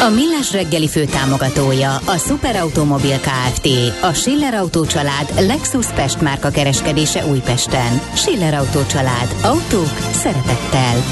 A 0.00 0.08
Millás 0.08 0.52
reggeli 0.52 0.88
főtámogatója 0.88 1.94
a 1.94 2.16
Superautomobil 2.16 3.18
KFT, 3.20 3.68
a 4.02 4.12
Schiller 4.12 4.54
Auto 4.54 4.86
család 4.86 5.32
Lexus 5.46 5.86
Pest 5.86 6.20
márka 6.20 6.50
kereskedése 6.50 7.26
Újpesten. 7.26 8.00
Schiller 8.14 8.54
Auto 8.54 8.86
család. 8.86 9.34
Autók 9.42 9.98
szeretettel. 10.12 11.02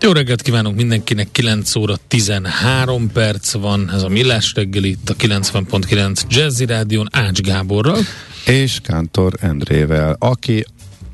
Jó 0.00 0.12
reggelt 0.12 0.42
kívánunk 0.42 0.76
mindenkinek, 0.76 1.30
9 1.32 1.76
óra 1.76 1.94
13 2.08 3.12
perc 3.12 3.52
van, 3.52 3.90
ez 3.94 4.02
a 4.02 4.08
Millás 4.08 4.52
reggel 4.54 4.84
itt 4.84 5.10
a 5.10 5.14
90.9 5.14 6.22
Jazzy 6.28 6.66
Rádion 6.66 7.08
Ács 7.12 7.40
Gáborral. 7.40 7.98
És 8.46 8.80
Kántor 8.82 9.32
Endrével, 9.40 10.16
aki 10.18 10.64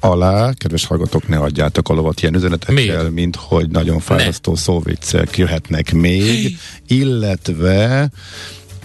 alá, 0.04 0.52
kedves 0.52 0.86
hallgatók, 0.86 1.28
ne 1.28 1.38
adjátok 1.38 1.88
a 1.88 1.94
lovat 1.94 2.22
ilyen 2.22 2.34
üzenetekkel, 2.34 3.10
mint 3.10 3.36
hogy 3.36 3.70
nagyon 3.70 4.00
fárasztó 4.00 4.54
szóviccek 4.54 5.36
jöhetnek 5.36 5.92
még, 5.92 6.58
illetve 6.86 8.10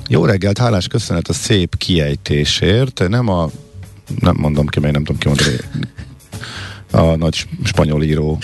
jó 0.08 0.26
reggelt, 0.26 0.58
hálás 0.58 0.88
köszönet 0.88 1.28
a 1.28 1.34
szép 1.34 1.78
kiejtésért, 1.78 3.04
nem 3.08 3.28
a 3.28 3.50
nem 4.20 4.36
mondom 4.40 4.68
ki, 4.68 4.80
mert 4.80 4.94
nem 4.94 5.04
tudom 5.04 5.20
kimondani 5.20 5.58
a 6.92 7.16
nagy 7.16 7.46
spanyol 7.64 8.04
író 8.04 8.40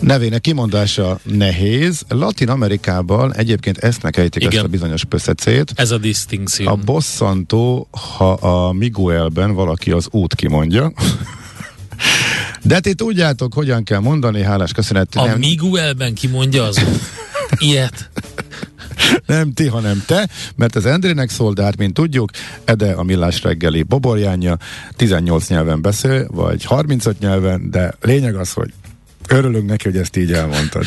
nevének 0.00 0.40
kimondása 0.40 1.18
nehéz. 1.22 2.02
Latin 2.08 2.48
Amerikában 2.48 3.34
egyébként 3.34 3.78
esznek 3.78 4.16
ejtik 4.16 4.42
Igen. 4.42 4.54
ezt 4.54 4.64
a 4.64 4.68
bizonyos 4.68 5.04
pöszecét. 5.04 5.72
Ez 5.74 5.90
a 5.90 5.98
distinkció. 5.98 6.68
A 6.68 6.74
bosszantó, 6.74 7.88
ha 8.16 8.32
a 8.32 8.72
Miguelben 8.72 9.54
valaki 9.54 9.90
az 9.90 10.08
út 10.10 10.34
kimondja, 10.34 10.92
de 12.66 12.80
ti 12.80 12.94
tudjátok, 12.94 13.54
hogyan 13.54 13.82
kell 13.82 13.98
mondani, 13.98 14.42
hálás 14.42 14.72
köszönet. 14.72 15.14
A 15.14 15.24
nem... 15.24 15.38
Miguelben 15.38 16.14
kimondja 16.14 16.62
az 16.64 16.84
ilyet? 17.58 18.10
nem 19.26 19.52
ti, 19.52 19.66
hanem 19.66 20.02
te, 20.06 20.28
mert 20.56 20.76
az 20.76 20.86
Endrének 20.86 21.30
szól, 21.30 21.52
de 21.52 21.62
hát, 21.62 21.76
mint 21.76 21.94
tudjuk, 21.94 22.30
Ede 22.64 22.92
a 22.92 23.02
millás 23.02 23.42
reggeli 23.42 23.82
boborjánja, 23.82 24.58
18 24.96 25.48
nyelven 25.48 25.82
beszél, 25.82 26.28
vagy 26.30 26.64
35 26.64 27.18
nyelven, 27.18 27.70
de 27.70 27.94
lényeg 28.00 28.34
az, 28.34 28.52
hogy 28.52 28.72
örülünk 29.28 29.68
neki, 29.68 29.88
hogy 29.88 29.96
ezt 29.96 30.16
így 30.16 30.32
elmondtad. 30.32 30.86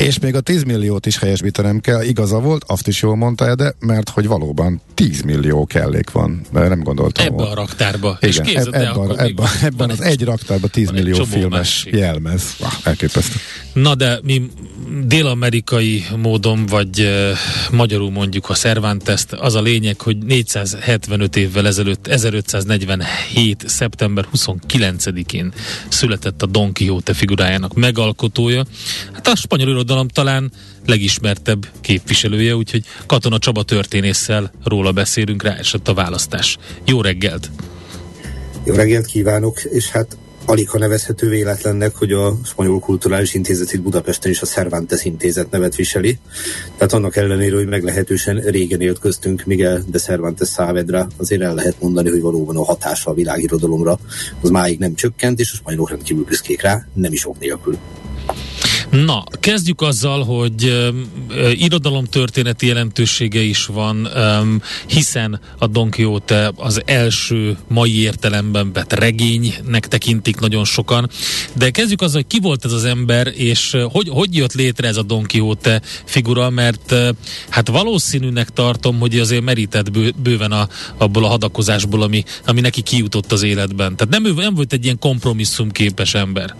És 0.00 0.18
még 0.18 0.34
a 0.34 0.40
10 0.40 0.62
milliót 0.62 1.06
is 1.06 1.18
helyesbítenem 1.18 1.80
kell, 1.80 2.02
igaza 2.02 2.40
volt, 2.40 2.64
azt 2.66 2.86
is 2.86 3.02
jól 3.02 3.16
mondta 3.16 3.54
de 3.54 3.74
mert 3.78 4.08
hogy 4.08 4.26
valóban 4.26 4.80
10 4.94 5.22
millió 5.22 5.66
kellék 5.66 6.10
van, 6.10 6.40
mert 6.52 6.68
nem 6.68 6.82
gondoltam 6.82 7.26
Ebben 7.26 7.46
a 7.46 7.54
raktárba. 7.54 8.18
Igen, 8.20 8.44
és 8.44 8.54
eb- 8.54 8.74
ebben, 8.74 9.18
ebben, 9.18 9.46
ebben 9.62 9.90
az 9.90 10.00
egy 10.00 10.24
raktárban 10.24 10.70
10 10.70 10.90
millió 10.90 11.24
filmes 11.24 11.50
másik. 11.50 11.94
jelmez. 11.94 12.56
Wow, 12.60 12.70
elképesztő. 12.82 13.38
Na 13.72 13.94
de 13.94 14.20
mi 14.22 14.50
dél-amerikai 15.04 16.04
módon, 16.16 16.66
vagy 16.66 17.00
uh, 17.00 17.30
magyarul 17.70 18.10
mondjuk 18.10 18.48
a 18.48 18.54
cervantes 18.54 19.24
az 19.30 19.54
a 19.54 19.60
lényeg, 19.60 20.00
hogy 20.00 20.16
475 20.18 21.36
évvel 21.36 21.66
ezelőtt, 21.66 22.06
1547. 22.06 23.68
szeptember 23.68 24.26
29-én 24.36 25.52
született 25.88 26.42
a 26.42 26.46
Don 26.46 26.72
Quixote 26.72 27.14
figurájának 27.14 27.74
megalkotója. 27.74 28.64
Hát 29.12 29.28
a 29.28 29.36
spanyol 29.36 29.68
irodalom 29.90 30.08
talán 30.08 30.52
legismertebb 30.86 31.66
képviselője, 31.80 32.56
úgyhogy 32.56 32.84
Katona 33.06 33.38
Csaba 33.38 33.62
történésszel 33.62 34.50
róla 34.64 34.92
beszélünk, 34.92 35.42
rá 35.42 35.54
esett 35.54 35.88
a 35.88 35.94
választás. 35.94 36.58
Jó 36.84 37.00
reggelt! 37.00 37.50
Jó 38.64 38.74
reggelt 38.74 39.06
kívánok, 39.06 39.62
és 39.62 39.88
hát 39.88 40.16
alig 40.46 40.68
ha 40.68 40.78
nevezhető 40.78 41.28
véletlennek, 41.28 41.96
hogy 41.96 42.12
a 42.12 42.38
Spanyol 42.44 42.78
Kulturális 42.78 43.34
Intézet 43.34 43.72
itt 43.72 43.82
Budapesten 43.82 44.30
is 44.30 44.42
a 44.42 44.46
Cervantes 44.46 45.04
Intézet 45.04 45.50
nevet 45.50 45.74
viseli. 45.74 46.18
Tehát 46.76 46.92
annak 46.92 47.16
ellenére, 47.16 47.56
hogy 47.56 47.68
meglehetősen 47.68 48.36
régen 48.36 48.80
élt 48.80 48.98
köztünk 48.98 49.44
Miguel 49.44 49.84
de 49.86 49.98
Cervantes 49.98 50.48
Saavedra, 50.48 51.08
azért 51.16 51.42
el 51.42 51.54
lehet 51.54 51.80
mondani, 51.80 52.10
hogy 52.10 52.20
valóban 52.20 52.56
a 52.56 52.64
hatása 52.64 53.10
a 53.10 53.14
világirodalomra 53.14 53.98
az 54.40 54.50
máig 54.50 54.78
nem 54.78 54.94
csökkent, 54.94 55.40
és 55.40 55.52
a 55.52 55.56
spanyolok 55.56 55.90
rendkívül 55.90 56.24
büszkék 56.24 56.62
rá, 56.62 56.86
nem 56.94 57.12
is 57.12 57.26
ok 57.26 57.38
nélkül. 57.38 57.78
Na, 58.90 59.24
kezdjük 59.40 59.80
azzal, 59.80 60.24
hogy 60.24 60.64
uh, 60.64 61.60
irodalomtörténeti 61.60 62.66
jelentősége 62.66 63.40
is 63.40 63.66
van, 63.66 64.08
um, 64.16 64.62
hiszen 64.86 65.40
a 65.58 65.66
Don 65.66 65.90
Quixote 65.90 66.52
az 66.56 66.82
első 66.84 67.56
mai 67.68 68.00
értelemben 68.00 68.72
vett 68.72 68.92
regénynek 68.92 69.88
tekintik 69.88 70.40
nagyon 70.40 70.64
sokan. 70.64 71.10
De 71.52 71.70
kezdjük 71.70 72.00
azzal, 72.00 72.20
hogy 72.20 72.26
ki 72.26 72.38
volt 72.40 72.64
ez 72.64 72.72
az 72.72 72.84
ember, 72.84 73.32
és 73.34 73.76
hogy, 73.90 74.08
hogy 74.08 74.36
jött 74.36 74.52
létre 74.52 74.88
ez 74.88 74.96
a 74.96 75.02
Don 75.02 75.26
Quixote 75.26 75.82
figura, 76.04 76.50
mert 76.50 76.92
uh, 76.92 77.08
hát 77.48 77.68
valószínűnek 77.68 78.48
tartom, 78.48 78.98
hogy 78.98 79.18
azért 79.18 79.44
merített 79.44 79.90
bő, 79.90 80.12
bőven 80.22 80.52
a, 80.52 80.68
abból 80.96 81.24
a 81.24 81.28
hadakozásból, 81.28 82.02
ami, 82.02 82.24
ami 82.46 82.60
neki 82.60 82.82
kijutott 82.82 83.32
az 83.32 83.42
életben. 83.42 83.96
Tehát 83.96 84.22
nem, 84.22 84.34
nem 84.34 84.54
volt 84.54 84.72
egy 84.72 84.84
ilyen 84.84 84.98
kompromisszumképes 84.98 86.14
ember. 86.14 86.54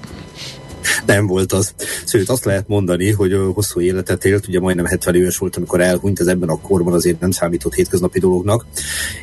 Nem 1.07 1.27
volt 1.27 1.53
az. 1.53 1.75
Sőt, 2.07 2.29
azt 2.29 2.45
lehet 2.45 2.69
mondani, 2.69 3.11
hogy 3.11 3.37
hosszú 3.55 3.81
életet 3.81 4.25
élt, 4.25 4.49
ugye 4.49 4.61
majdnem 4.61 4.85
70 4.85 5.15
éves 5.15 5.39
volt, 5.39 5.57
amikor 5.57 5.81
elhunyt, 5.81 6.21
ez 6.21 6.27
ebben 6.27 6.49
a 6.49 6.61
korban 6.61 6.93
azért 6.93 7.21
nem 7.21 7.31
számított 7.31 7.75
hétköznapi 7.75 8.19
dolognak. 8.19 8.67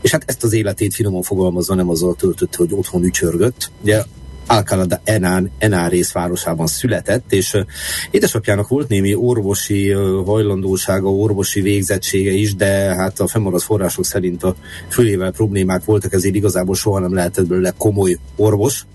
És 0.01 0.12
hát 0.12 0.23
ezt 0.25 0.44
az 0.44 0.53
életét 0.53 0.94
finoman 0.94 1.22
fogalmazva 1.22 1.75
nem 1.75 1.90
azzal 1.90 2.16
töltött, 2.16 2.56
hogy 2.56 2.73
otthon 2.73 3.03
ücsörgött. 3.03 3.72
Ugye 3.81 4.03
Alcalá 4.47 5.02
Enán, 5.03 5.52
Enárész 5.58 6.12
városában 6.12 6.68
született, 6.68 7.31
és 7.34 7.58
édesapjának 8.12 8.68
volt 8.68 8.88
némi 8.88 9.16
orvosi 9.16 9.91
hajlandósága, 10.25 11.09
orvosi 11.09 11.62
végzettsége 11.62 12.31
is, 12.31 12.56
de 12.56 12.96
hát 12.96 13.19
a 13.19 13.28
fennmaradt 13.28 13.63
források 13.63 14.06
szerint 14.06 14.44
a 14.44 14.56
fülével 14.90 15.31
problémák 15.31 15.85
voltak, 15.85 16.13
ezért 16.13 16.35
igazából 16.35 16.75
soha 16.75 17.00
nem 17.00 17.13
lehetett 17.13 17.47
belőle 17.47 17.74
komoly 17.78 18.18
orvos. 18.35 18.85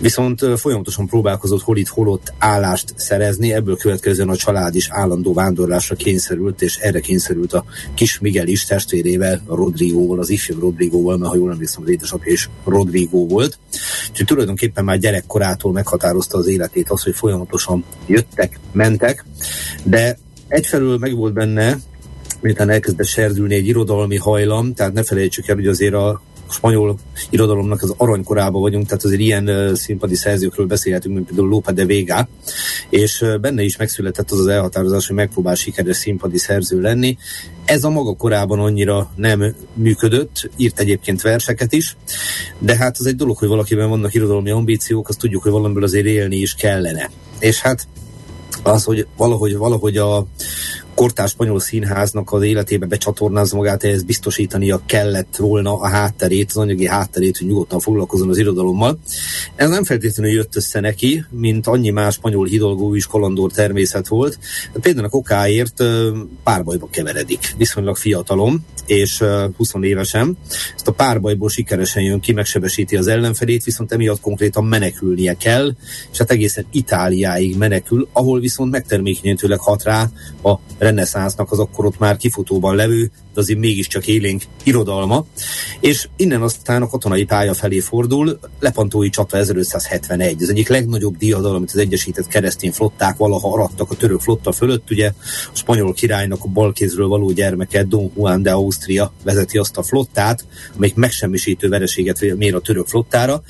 Viszont 0.00 0.44
folyamatosan 0.56 1.06
próbálkozott 1.06 1.62
hol 1.62 1.76
itt, 1.76 1.88
hol 1.88 2.08
ott 2.08 2.32
állást 2.38 2.94
szerezni, 2.96 3.52
ebből 3.52 3.76
következően 3.76 4.28
a 4.28 4.36
család 4.36 4.74
is 4.74 4.88
állandó 4.90 5.32
vándorlásra 5.32 5.94
kényszerült, 5.94 6.62
és 6.62 6.76
erre 6.76 7.00
kényszerült 7.00 7.52
a 7.52 7.64
kis 7.94 8.18
Miguel 8.18 8.46
is 8.46 8.64
testvérével, 8.64 9.42
a 9.46 9.54
Rodrigóval, 9.54 10.18
az 10.18 10.30
ifjú 10.30 10.60
Rodrigóval, 10.60 11.16
mert 11.16 11.30
ha 11.30 11.36
jól 11.36 11.50
emlékszem, 11.50 11.82
az 11.82 11.88
édesapja 11.88 12.32
is 12.32 12.50
Rodrigó 12.64 13.26
volt. 13.28 13.58
Úgyhogy 14.10 14.26
tulajdonképpen 14.26 14.81
tulajdonképpen 14.82 14.84
már 14.84 14.98
gyerekkorától 14.98 15.72
meghatározta 15.72 16.38
az 16.38 16.46
életét 16.46 16.90
az, 16.90 17.02
hogy 17.02 17.14
folyamatosan 17.14 17.84
jöttek, 18.06 18.58
mentek, 18.72 19.24
de 19.84 20.18
egyfelől 20.48 20.98
meg 20.98 21.16
volt 21.16 21.32
benne, 21.32 21.78
miután 22.40 22.70
elkezdett 22.70 23.06
serdülni 23.06 23.54
egy 23.54 23.66
irodalmi 23.66 24.16
hajlam, 24.16 24.74
tehát 24.74 24.92
ne 24.92 25.02
felejtsük 25.02 25.48
el, 25.48 25.54
hogy 25.54 25.66
azért 25.66 25.94
a 25.94 26.22
spanyol 26.52 26.98
irodalomnak 27.30 27.82
az 27.82 27.94
aranykorában 27.96 28.60
vagyunk, 28.60 28.86
tehát 28.86 29.04
azért 29.04 29.20
ilyen 29.20 29.74
színpadi 29.74 30.14
szerzőkről 30.14 30.66
beszélhetünk, 30.66 31.14
mint 31.14 31.26
például 31.26 31.48
Lope 31.48 31.72
de 31.72 31.86
Vega, 31.86 32.28
és 32.88 33.24
benne 33.40 33.62
is 33.62 33.76
megszületett 33.76 34.30
az 34.30 34.38
az 34.38 34.46
elhatározás, 34.46 35.06
hogy 35.06 35.16
megpróbál 35.16 35.54
sikeres 35.54 35.96
színpadi 35.96 36.38
szerző 36.38 36.80
lenni. 36.80 37.16
Ez 37.64 37.84
a 37.84 37.90
maga 37.90 38.14
korában 38.14 38.58
annyira 38.58 39.12
nem 39.16 39.54
működött, 39.74 40.50
írt 40.56 40.80
egyébként 40.80 41.22
verseket 41.22 41.72
is, 41.72 41.96
de 42.58 42.76
hát 42.76 42.96
az 42.98 43.06
egy 43.06 43.16
dolog, 43.16 43.36
hogy 43.36 43.48
valakiben 43.48 43.88
vannak 43.88 44.14
irodalmi 44.14 44.50
ambíciók, 44.50 45.08
azt 45.08 45.18
tudjuk, 45.18 45.42
hogy 45.42 45.52
valamiből 45.52 45.84
azért 45.84 46.06
élni 46.06 46.36
is 46.36 46.54
kellene. 46.54 47.10
És 47.38 47.60
hát 47.60 47.86
az, 48.62 48.84
hogy 48.84 49.06
valahogy, 49.16 49.56
valahogy 49.56 49.96
a, 49.96 50.26
kortárs 50.94 51.30
spanyol 51.30 51.60
színháznak 51.60 52.32
az 52.32 52.42
életébe 52.42 52.86
becsatornázza 52.86 53.56
magát, 53.56 53.84
ehhez 53.84 54.02
biztosítania 54.02 54.80
kellett 54.86 55.36
volna 55.36 55.80
a 55.80 55.88
hátterét, 55.88 56.48
az 56.48 56.56
anyagi 56.56 56.86
hátterét, 56.86 57.36
hogy 57.38 57.46
nyugodtan 57.46 57.80
foglalkozon 57.80 58.28
az 58.28 58.38
irodalommal. 58.38 58.98
Ez 59.54 59.68
nem 59.68 59.84
feltétlenül 59.84 60.32
jött 60.32 60.56
össze 60.56 60.80
neki, 60.80 61.24
mint 61.30 61.66
annyi 61.66 61.90
más 61.90 62.14
spanyol 62.14 62.46
hidalgó 62.46 62.94
is 62.94 63.06
kalandor 63.06 63.50
természet 63.50 64.08
volt. 64.08 64.38
Például 64.80 65.06
a 65.06 65.08
kokáért 65.08 65.82
párbajba 66.44 66.88
keveredik. 66.90 67.54
Viszonylag 67.56 67.96
fiatalom, 67.96 68.66
és 68.86 69.24
20 69.56 69.72
évesen. 69.80 70.38
Ezt 70.74 70.88
a 70.88 70.92
párbajból 70.92 71.48
sikeresen 71.48 72.02
jön 72.02 72.20
ki, 72.20 72.32
megsebesíti 72.32 72.96
az 72.96 73.06
ellenfelét, 73.06 73.64
viszont 73.64 73.92
emiatt 73.92 74.20
konkrétan 74.20 74.64
menekülnie 74.64 75.34
kell, 75.34 75.74
és 76.12 76.18
hát 76.18 76.30
egészen 76.30 76.66
Itáliáig 76.70 77.56
menekül, 77.56 78.08
ahol 78.12 78.40
viszont 78.40 78.70
megtermékenyítőleg 78.70 79.58
hat 79.58 79.82
rá 79.82 80.10
a 80.42 80.58
reneszánsznak 80.82 81.52
az 81.52 81.58
akkor 81.58 81.84
ott 81.84 81.98
már 81.98 82.16
kifutóban 82.16 82.76
levő, 82.76 83.10
de 83.34 83.40
azért 83.40 83.58
mégiscsak 83.58 84.06
élénk 84.06 84.42
irodalma, 84.62 85.26
és 85.80 86.08
innen 86.16 86.42
aztán 86.42 86.82
a 86.82 86.88
katonai 86.88 87.24
pálya 87.24 87.54
felé 87.54 87.78
fordul, 87.78 88.38
Lepantói 88.60 89.08
csata 89.08 89.36
1571, 89.36 90.42
az 90.42 90.50
egyik 90.50 90.68
legnagyobb 90.68 91.16
diadal, 91.16 91.54
amit 91.54 91.70
az 91.72 91.78
Egyesített 91.78 92.26
Keresztény 92.26 92.72
flották 92.72 93.16
valaha 93.16 93.52
arattak 93.52 93.90
a 93.90 93.94
török 93.94 94.20
flotta 94.20 94.52
fölött, 94.52 94.90
ugye 94.90 95.12
a 95.52 95.56
spanyol 95.56 95.92
királynak 95.92 96.44
a 96.44 96.48
balkézről 96.48 97.08
való 97.08 97.30
gyermeke 97.30 97.84
Don 97.84 98.12
Juan 98.16 98.42
de 98.42 98.50
Austria 98.50 99.12
vezeti 99.24 99.58
azt 99.58 99.76
a 99.76 99.82
flottát, 99.82 100.46
amelyik 100.76 100.94
megsemmisítő 100.94 101.68
vereséget 101.68 102.36
mér 102.36 102.54
a 102.54 102.60
török 102.60 102.86
flottára. 102.86 103.42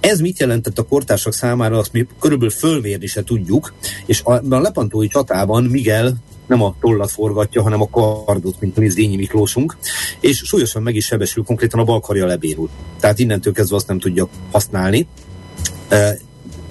Ez 0.00 0.20
mit 0.20 0.38
jelentett 0.38 0.78
a 0.78 0.82
kortársak 0.82 1.32
számára, 1.32 1.78
azt 1.78 1.92
mi 1.92 2.06
körülbelül 2.20 2.54
fölvérni 2.54 3.06
se 3.06 3.24
tudjuk, 3.24 3.74
és 4.06 4.22
a, 4.24 4.32
a 4.32 4.60
Lepantói 4.60 5.08
csatában 5.08 5.64
Miguel 5.64 6.16
nem 6.48 6.62
a 6.62 6.74
tollat 6.80 7.10
forgatja, 7.10 7.62
hanem 7.62 7.80
a 7.80 7.88
kardot, 7.88 8.60
mint 8.60 8.78
a 8.78 8.88
Zényi 8.88 9.16
Miklósunk, 9.16 9.76
és 10.20 10.36
súlyosan 10.44 10.82
meg 10.82 10.94
is 10.94 11.04
sebesül, 11.04 11.44
konkrétan 11.44 11.80
a 11.80 11.84
bal 11.84 12.00
karja 12.00 12.26
lebérul. 12.26 12.68
Tehát 13.00 13.18
innentől 13.18 13.52
kezdve 13.52 13.76
azt 13.76 13.88
nem 13.88 13.98
tudja 13.98 14.28
használni. 14.50 15.08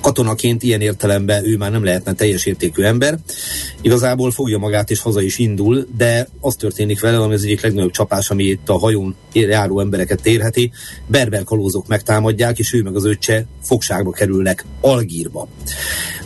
Katonaként 0.01 0.63
ilyen 0.63 0.81
értelemben 0.81 1.45
ő 1.45 1.57
már 1.57 1.71
nem 1.71 1.83
lehetne 1.83 2.13
teljes 2.13 2.45
értékű 2.45 2.83
ember. 2.83 3.19
Igazából 3.81 4.31
fogja 4.31 4.57
magát 4.57 4.91
és 4.91 4.99
haza 4.99 5.21
is 5.21 5.37
indul, 5.37 5.87
de 5.97 6.27
az 6.39 6.55
történik 6.55 6.99
vele, 6.99 7.17
ami 7.17 7.33
az 7.33 7.43
egyik 7.43 7.61
legnagyobb 7.61 7.91
csapás, 7.91 8.29
ami 8.29 8.43
itt 8.43 8.69
a 8.69 8.77
hajón 8.77 9.15
járó 9.33 9.79
embereket 9.79 10.25
érheti. 10.25 10.71
Berber 11.07 11.43
kalózok 11.43 11.87
megtámadják, 11.87 12.59
és 12.59 12.73
ő 12.73 12.83
meg 12.83 12.95
az 12.95 13.05
öccse 13.05 13.45
fogságba 13.63 14.11
kerülnek 14.11 14.65
Algírba. 14.81 15.47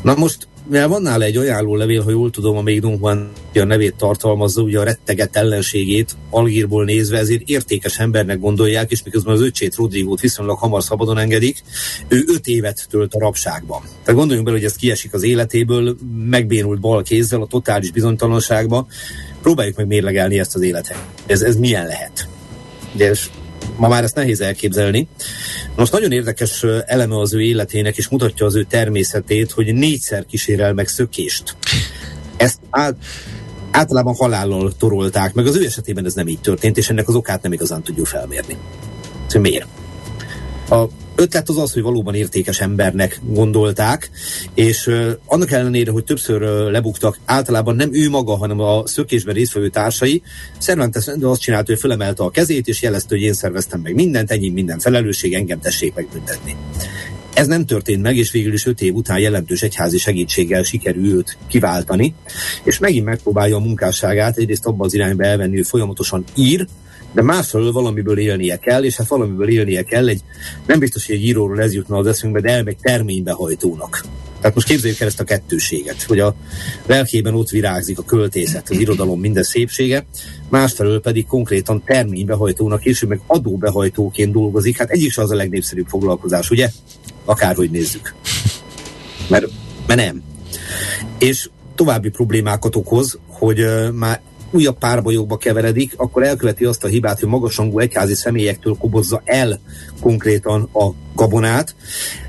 Na 0.01 0.15
most 0.15 0.48
mivel 0.67 0.87
van 0.87 1.01
nála 1.01 1.23
egy 1.23 1.35
levél, 1.35 2.03
ha 2.03 2.09
jól 2.09 2.29
tudom, 2.29 2.57
amelyik 2.57 2.81
Don 2.81 2.97
Juan 3.01 3.31
a 3.53 3.63
nevét 3.63 3.95
tartalmazza, 3.95 4.61
ugye 4.61 4.79
a 4.79 4.83
retteget 4.83 5.35
ellenségét 5.35 6.15
Algírból 6.29 6.85
nézve, 6.85 7.17
ezért 7.17 7.49
értékes 7.49 7.99
embernek 7.99 8.39
gondolják, 8.39 8.91
és 8.91 9.03
miközben 9.03 9.33
az 9.33 9.41
öcsét 9.41 9.75
Rodrigót 9.75 10.19
viszonylag 10.19 10.57
hamar 10.57 10.83
szabadon 10.83 11.17
engedik, 11.17 11.63
ő 12.07 12.23
öt 12.27 12.47
évet 12.47 12.87
tölt 12.89 13.13
a 13.13 13.19
rabságban. 13.19 13.81
Tehát 13.81 14.19
gondoljunk 14.19 14.45
bele, 14.45 14.57
hogy 14.57 14.67
ez 14.67 14.75
kiesik 14.75 15.13
az 15.13 15.23
életéből, 15.23 15.95
megbénult 16.29 16.79
bal 16.79 17.03
kézzel 17.03 17.41
a 17.41 17.47
totális 17.47 17.91
bizonytalanságba. 17.91 18.87
Próbáljuk 19.41 19.77
meg 19.77 19.87
mérlegelni 19.87 20.39
ezt 20.39 20.55
az 20.55 20.61
életet. 20.61 21.05
Ez, 21.25 21.41
ez 21.41 21.55
milyen 21.55 21.87
lehet? 21.87 22.27
Ugye, 22.95 23.13
ma 23.81 23.87
már 23.87 24.03
ezt 24.03 24.15
nehéz 24.15 24.41
elképzelni. 24.41 25.07
Most 25.75 25.91
nagyon 25.91 26.11
érdekes 26.11 26.65
eleme 26.85 27.19
az 27.19 27.33
ő 27.33 27.41
életének, 27.41 27.97
és 27.97 28.07
mutatja 28.07 28.45
az 28.45 28.55
ő 28.55 28.63
természetét, 28.63 29.51
hogy 29.51 29.73
négyszer 29.73 30.25
kísérel 30.25 30.73
meg 30.73 30.87
szökést. 30.87 31.55
Ezt 32.37 32.59
át, 32.69 32.95
általában 33.71 34.15
halállal 34.15 34.71
torolták, 34.77 35.33
meg 35.33 35.45
az 35.45 35.55
ő 35.55 35.65
esetében 35.65 36.05
ez 36.05 36.13
nem 36.13 36.27
így 36.27 36.41
történt, 36.41 36.77
és 36.77 36.89
ennek 36.89 37.07
az 37.07 37.15
okát 37.15 37.41
nem 37.41 37.53
igazán 37.53 37.81
tudjuk 37.83 38.07
felmérni. 38.07 38.57
Szóval 39.27 39.41
miért? 39.41 39.67
A 40.71 40.88
ötlet 41.15 41.50
az 41.50 41.57
az, 41.57 41.73
hogy 41.73 41.81
valóban 41.81 42.15
értékes 42.15 42.62
embernek 42.62 43.21
gondolták, 43.23 44.12
és 44.53 44.89
annak 45.25 45.51
ellenére, 45.51 45.91
hogy 45.91 46.03
többször 46.03 46.41
lebuktak, 46.71 47.19
általában 47.25 47.75
nem 47.75 47.89
ő 47.94 48.09
maga, 48.09 48.38
hanem 48.38 48.59
a 48.59 48.88
szökésben 48.88 49.33
résztvevő 49.33 49.69
társai, 49.69 50.21
Cervantes 50.59 51.07
azt 51.21 51.41
csinálta, 51.41 51.71
hogy 51.71 51.79
fölemelte 51.79 52.23
a 52.23 52.29
kezét, 52.29 52.68
és 52.68 52.81
jelezte, 52.81 53.15
hogy 53.15 53.23
én 53.23 53.33
szerveztem 53.33 53.81
meg 53.81 53.94
mindent, 53.94 54.31
ennyi 54.31 54.50
minden 54.50 54.79
felelősség, 54.79 55.33
engem 55.33 55.59
tessék 55.59 55.94
megbüntetni. 55.94 56.56
Ez 57.33 57.47
nem 57.47 57.65
történt 57.65 58.01
meg, 58.01 58.17
és 58.17 58.31
végül 58.31 58.53
is 58.53 58.65
öt 58.65 58.81
év 58.81 58.95
után 58.95 59.19
jelentős 59.19 59.62
egyházi 59.62 59.97
segítséggel 59.97 60.63
sikerül 60.63 61.06
őt 61.06 61.38
kiváltani, 61.47 62.15
és 62.63 62.79
megint 62.79 63.06
megpróbálja 63.06 63.56
a 63.56 63.59
munkásságát 63.59 64.38
egyrészt 64.38 64.65
abban 64.65 64.85
az 64.85 64.94
irányba 64.94 65.24
elvenni, 65.24 65.56
hogy 65.56 65.67
folyamatosan 65.67 66.24
ír, 66.35 66.67
de 67.11 67.21
másfelől 67.21 67.71
valamiből 67.71 68.19
élnie 68.19 68.57
kell, 68.57 68.83
és 68.83 68.95
hát 68.95 69.07
valamiből 69.07 69.49
élnie 69.49 69.83
kell, 69.83 70.07
egy, 70.07 70.21
nem 70.65 70.79
biztos, 70.79 71.05
hogy 71.05 71.15
egy 71.15 71.23
íróról 71.23 71.61
ez 71.61 71.73
jutna 71.73 71.97
az 71.97 72.07
eszünkbe, 72.07 72.39
de 72.39 72.49
elmegy 72.49 72.77
terménybehajtónak. 72.81 74.03
Tehát 74.39 74.55
most 74.55 74.67
képzeljük 74.67 74.99
el 74.99 75.07
ezt 75.07 75.19
a 75.19 75.23
kettőséget, 75.23 76.03
hogy 76.03 76.19
a 76.19 76.35
lelkében 76.85 77.33
ott 77.33 77.49
virágzik 77.49 77.99
a 77.99 78.03
költészet, 78.03 78.69
az 78.69 78.79
irodalom 78.79 79.19
minden 79.19 79.43
szépsége, 79.43 80.05
másfelől 80.49 81.01
pedig 81.01 81.25
konkrétan 81.25 81.83
terménybehajtónak, 81.85 82.85
és 82.85 83.01
ő 83.01 83.07
meg 83.07 83.21
adóbehajtóként 83.27 84.31
dolgozik. 84.31 84.77
Hát 84.77 84.89
egyik 84.89 85.17
az 85.17 85.31
a 85.31 85.35
legnépszerűbb 85.35 85.87
foglalkozás, 85.87 86.49
ugye? 86.49 86.69
Akárhogy 87.25 87.71
nézzük. 87.71 88.13
Mert, 89.29 89.45
mert 89.87 89.99
nem. 89.99 90.23
És 91.17 91.49
további 91.75 92.09
problémákat 92.09 92.75
okoz, 92.75 93.19
hogy 93.27 93.59
uh, 93.59 93.91
már 93.91 94.21
újabb 94.51 94.77
párbajokba 94.77 95.38
keveredik, 95.38 95.94
akkor 95.98 96.24
elköveti 96.24 96.65
azt 96.65 96.83
a 96.83 96.88
hibát, 96.88 97.19
hogy 97.19 97.30
magasrangú 97.30 97.80
egyházi 97.80 98.15
személyektől 98.15 98.75
kobozza 98.80 99.21
el 99.25 99.59
konkrétan 100.01 100.69
a 100.74 100.89
gabonát. 101.15 101.75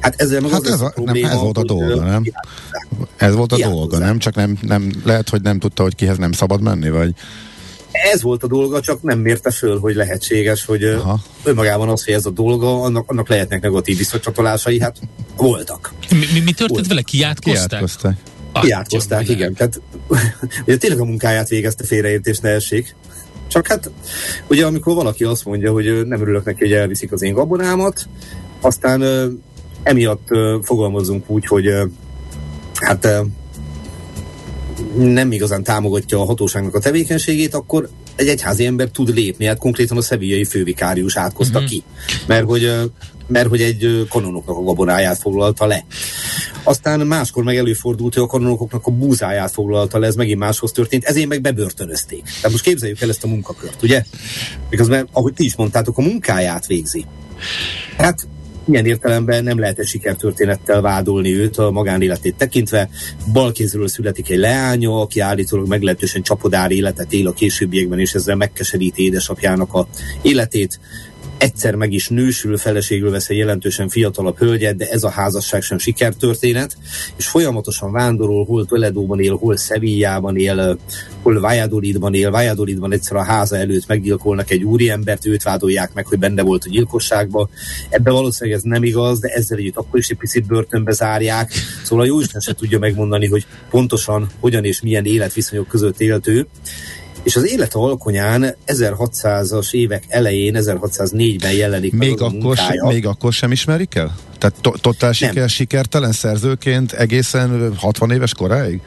Hát 0.01 0.21
ezzel 0.21 0.41
meg 0.41 0.51
hát 0.51 0.61
az 0.61 0.73
ez, 0.73 0.81
a, 0.81 0.91
probléma, 0.95 1.27
nem, 1.27 1.37
ez 1.37 1.43
volt 1.43 1.59
a 1.59 1.65
dolga, 1.65 2.05
nem? 2.05 2.25
Ez 3.17 3.35
volt 3.35 3.53
a 3.53 3.57
dolga, 3.57 3.99
nem? 3.99 4.19
Csak 4.19 4.35
nem, 4.35 4.59
nem, 4.61 4.93
lehet, 5.05 5.29
hogy 5.29 5.43
nem 5.43 5.59
tudta, 5.59 5.83
hogy 5.83 5.95
kihez 5.95 6.19
nem 6.19 6.33
szabad 6.33 6.63
menni, 6.63 6.91
vagy? 6.91 7.15
Ez 7.93 8.23
volt 8.23 8.43
a 8.43 8.47
dolga, 8.47 8.81
csak 8.81 9.03
nem 9.03 9.19
mérte 9.19 9.51
föl, 9.51 9.79
hogy 9.79 9.95
lehetséges, 9.95 10.65
hogy 10.65 10.85
Aha. 10.85 11.21
önmagában 11.43 11.89
az, 11.89 12.05
hogy 12.05 12.15
ez 12.15 12.27
a 12.27 12.31
dolga, 12.31 12.83
annak, 12.83 13.11
annak 13.11 13.29
lehetnek 13.29 13.61
negatív 13.61 13.97
visszacsatolásai, 13.97 14.81
hát 14.81 14.97
voltak. 15.37 15.93
Mi, 16.11 16.17
mi, 16.17 16.25
mi 16.33 16.41
történt 16.41 16.69
voltak. 16.69 16.89
vele? 16.89 17.03
Kiátkozták? 17.03 17.69
Kiátkozták. 17.69 18.17
Kiátkozták, 18.61 19.29
igen. 19.29 19.55
Tehát 19.55 19.81
ugye 20.67 20.77
tényleg 20.77 21.01
a 21.01 21.05
munkáját 21.05 21.49
végezte 21.49 21.85
félreértés 21.85 22.39
ne 22.39 22.49
essék. 22.49 22.95
Csak 23.47 23.67
hát, 23.67 23.91
ugye 24.49 24.67
amikor 24.67 24.95
valaki 24.95 25.25
azt 25.25 25.45
mondja, 25.45 25.73
hogy 25.73 26.07
nem 26.07 26.21
örülök 26.21 26.45
neki, 26.45 26.59
hogy 26.59 26.73
elviszik 26.73 27.13
az 27.13 27.23
én 27.23 27.35
gabonámat, 27.35 28.09
aztán 28.61 29.03
emiatt 29.83 30.29
fogalmazunk 30.63 31.31
úgy, 31.31 31.47
hogy 31.47 31.67
hát 32.75 33.09
nem 34.97 35.33
igazán 35.33 35.63
támogatja 35.63 36.21
a 36.21 36.25
hatóságnak 36.25 36.75
a 36.75 36.79
tevékenységét, 36.79 37.55
akkor 37.55 37.89
egy 38.17 38.29
egyházi 38.29 38.65
ember 38.65 38.89
tud 38.89 39.15
lépni, 39.15 39.45
hát 39.45 39.59
konkrétan 39.59 39.97
a 39.97 40.03
szeviai 40.03 40.45
fővikárius 40.45 41.17
átkozta 41.17 41.59
uh-huh. 41.59 41.73
ki, 41.73 41.83
mert 42.27 42.45
hogy, 42.45 42.73
mert 43.27 43.49
hogy 43.49 43.63
egy 43.63 44.07
kanonoknak 44.09 44.57
a 44.57 44.63
gabonáját 44.63 45.19
foglalta 45.19 45.67
le. 45.67 45.85
Aztán 46.63 47.01
máskor 47.01 47.45
meg 47.45 47.57
előfordult, 47.57 48.15
hogy 48.15 48.23
a 48.23 48.27
kanonoknak 48.27 48.87
a 48.87 48.91
búzáját 48.91 49.51
foglalta 49.51 49.99
le, 49.99 50.07
ez 50.07 50.15
megint 50.15 50.39
máshoz 50.39 50.73
történt, 50.73 51.05
ezért 51.05 51.29
meg 51.29 51.41
bebörtönözték. 51.41 52.23
Tehát 52.23 52.51
most 52.51 52.65
képzeljük 52.65 53.01
el 53.01 53.09
ezt 53.09 53.25
a 53.25 53.29
munkakört, 53.29 53.83
ugye? 53.83 54.05
Miközben, 54.71 55.09
ahogy 55.13 55.35
ti 55.35 55.45
is 55.45 55.57
mondtátok, 55.57 55.99
a 55.99 56.03
munkáját 56.03 56.67
végzi. 56.67 57.05
Hát 57.97 58.27
ilyen 58.71 58.87
értelemben 58.87 59.45
nem 59.45 59.59
lehet 59.59 59.79
egy 59.79 59.87
sikertörténettel 59.87 60.81
vádolni 60.81 61.35
őt 61.35 61.57
a 61.57 61.71
magánéletét 61.71 62.35
tekintve. 62.35 62.89
Balkézről 63.33 63.89
születik 63.89 64.31
egy 64.31 64.39
leánya, 64.39 65.01
aki 65.01 65.21
állítólag 65.21 65.69
meglehetősen 65.69 66.23
csapodár 66.23 66.71
életet 66.71 67.13
él 67.13 67.27
a 67.27 67.33
későbbiekben, 67.33 67.99
és 67.99 68.15
ezzel 68.15 68.37
megkeseríti 68.37 69.03
édesapjának 69.03 69.75
a 69.75 69.87
életét 70.23 70.81
egyszer 71.43 71.75
meg 71.75 71.93
is 71.93 72.09
nősül, 72.09 72.57
feleségül 72.57 73.11
vesz 73.11 73.29
egy 73.29 73.37
jelentősen 73.37 73.89
fiatalabb 73.89 74.39
hölgyet, 74.39 74.77
de 74.77 74.89
ez 74.89 75.03
a 75.03 75.11
házasság 75.11 75.63
sem 75.63 75.79
sikertörténet, 75.79 76.77
és 77.17 77.27
folyamatosan 77.27 77.93
vándorol, 77.93 78.45
hol 78.45 78.67
Toledóban 78.67 79.21
él, 79.21 79.37
hol 79.37 79.57
Sevillában 79.57 80.37
él, 80.37 80.79
hol 81.23 81.41
Valladolidban 81.41 82.15
él. 82.15 82.31
Valladolidban 82.31 82.93
egyszer 82.93 83.17
a 83.17 83.23
háza 83.23 83.57
előtt 83.57 83.87
meggyilkolnak 83.87 84.51
egy 84.51 84.63
úriembert, 84.63 85.27
őt 85.27 85.43
vádolják 85.43 85.95
meg, 85.95 86.07
hogy 86.07 86.19
benne 86.19 86.43
volt 86.43 86.65
a 86.65 86.71
gyilkosságban. 86.71 87.49
Ebbe 87.89 88.11
valószínűleg 88.11 88.59
ez 88.59 88.65
nem 88.65 88.83
igaz, 88.83 89.21
de 89.21 89.29
ezzel 89.29 89.59
együtt 89.59 89.77
akkor 89.77 89.99
is 89.99 90.09
egy 90.09 90.17
picit 90.17 90.47
börtönbe 90.47 90.93
zárják. 90.93 91.53
Szóval 91.83 92.05
a 92.05 92.09
Jóisten 92.09 92.41
se 92.41 92.53
tudja 92.53 92.79
megmondani, 92.79 93.27
hogy 93.27 93.47
pontosan 93.71 94.31
hogyan 94.41 94.65
és 94.65 94.83
milyen 94.83 95.05
életviszonyok 95.05 95.69
között 95.69 96.01
élt 96.01 96.27
ő 96.27 96.47
és 97.23 97.37
az 97.37 97.51
élet 97.51 97.75
alkonyán 97.75 98.55
1600-as 98.67 99.73
évek 99.73 100.05
elején, 100.09 100.57
1604-ben 100.59 101.53
jelenik 101.53 101.93
még 101.93 102.09
meg 102.09 102.21
akkor, 102.21 102.57
se, 102.57 102.85
még 102.87 103.07
akkor 103.07 103.33
sem 103.33 103.53
ismerik 103.53 103.95
el? 103.95 104.17
Tehát 104.39 104.57
to- 104.61 104.81
totál 104.81 105.13
siker, 105.13 105.49
sikertelen 105.49 106.13
szerzőként 106.13 106.93
egészen 106.93 107.75
60 107.77 108.11
éves 108.11 108.35
koráig? 108.35 108.81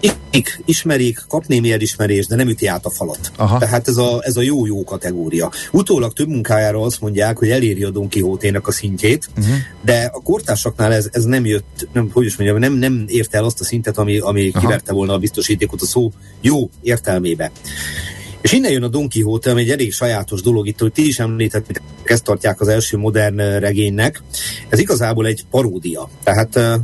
Ismerik, 0.00 0.62
ismerik, 0.64 1.24
kap 1.28 1.46
némi 1.46 1.72
elismerést, 1.72 2.28
de 2.28 2.36
nem 2.36 2.48
üti 2.48 2.66
át 2.66 2.86
a 2.86 2.90
falat. 2.90 3.32
Aha. 3.36 3.58
Tehát 3.58 3.88
ez 3.88 3.96
a, 3.96 4.18
ez 4.22 4.36
a 4.36 4.42
jó-jó 4.42 4.84
kategória. 4.84 5.50
Utólag 5.72 6.12
több 6.12 6.28
munkájára 6.28 6.80
azt 6.80 7.00
mondják, 7.00 7.38
hogy 7.38 7.50
eléri 7.50 7.82
a 7.82 7.90
Don 7.90 8.08
Quixote-nak 8.08 8.66
a 8.66 8.72
szintjét, 8.72 9.28
uh-huh. 9.38 9.54
de 9.82 10.10
a 10.12 10.22
kortársaknál 10.22 10.92
ez, 10.92 11.08
ez 11.12 11.24
nem 11.24 11.46
jött, 11.46 11.88
nem, 11.92 12.10
hogy 12.12 12.26
is 12.26 12.36
mondjam, 12.36 12.58
nem, 12.58 12.72
nem 12.72 13.04
érte 13.08 13.38
el 13.38 13.44
azt 13.44 13.60
a 13.60 13.64
szintet, 13.64 13.98
ami, 13.98 14.18
ami 14.18 14.50
kiverte 14.60 14.92
volna 14.92 15.12
a 15.12 15.18
biztosítékot 15.18 15.82
a 15.82 15.86
szó 15.86 16.12
jó 16.40 16.68
értelmébe. 16.82 17.50
És 18.46 18.52
innen 18.52 18.72
jön 18.72 18.82
a 18.82 18.88
Don 18.88 19.08
Quixote, 19.08 19.50
ami 19.50 19.60
egy 19.60 19.70
elég 19.70 19.92
sajátos 19.92 20.42
dolog 20.42 20.66
itt, 20.66 20.80
hogy 20.80 20.92
ti 20.92 21.06
is 21.06 21.18
említettétek, 21.18 21.82
ezt 22.04 22.24
tartják 22.24 22.60
az 22.60 22.68
első 22.68 22.96
modern 22.96 23.36
regénynek. 23.58 24.22
Ez 24.68 24.78
igazából 24.78 25.26
egy 25.26 25.44
paródia. 25.50 26.08
Tehát 26.24 26.80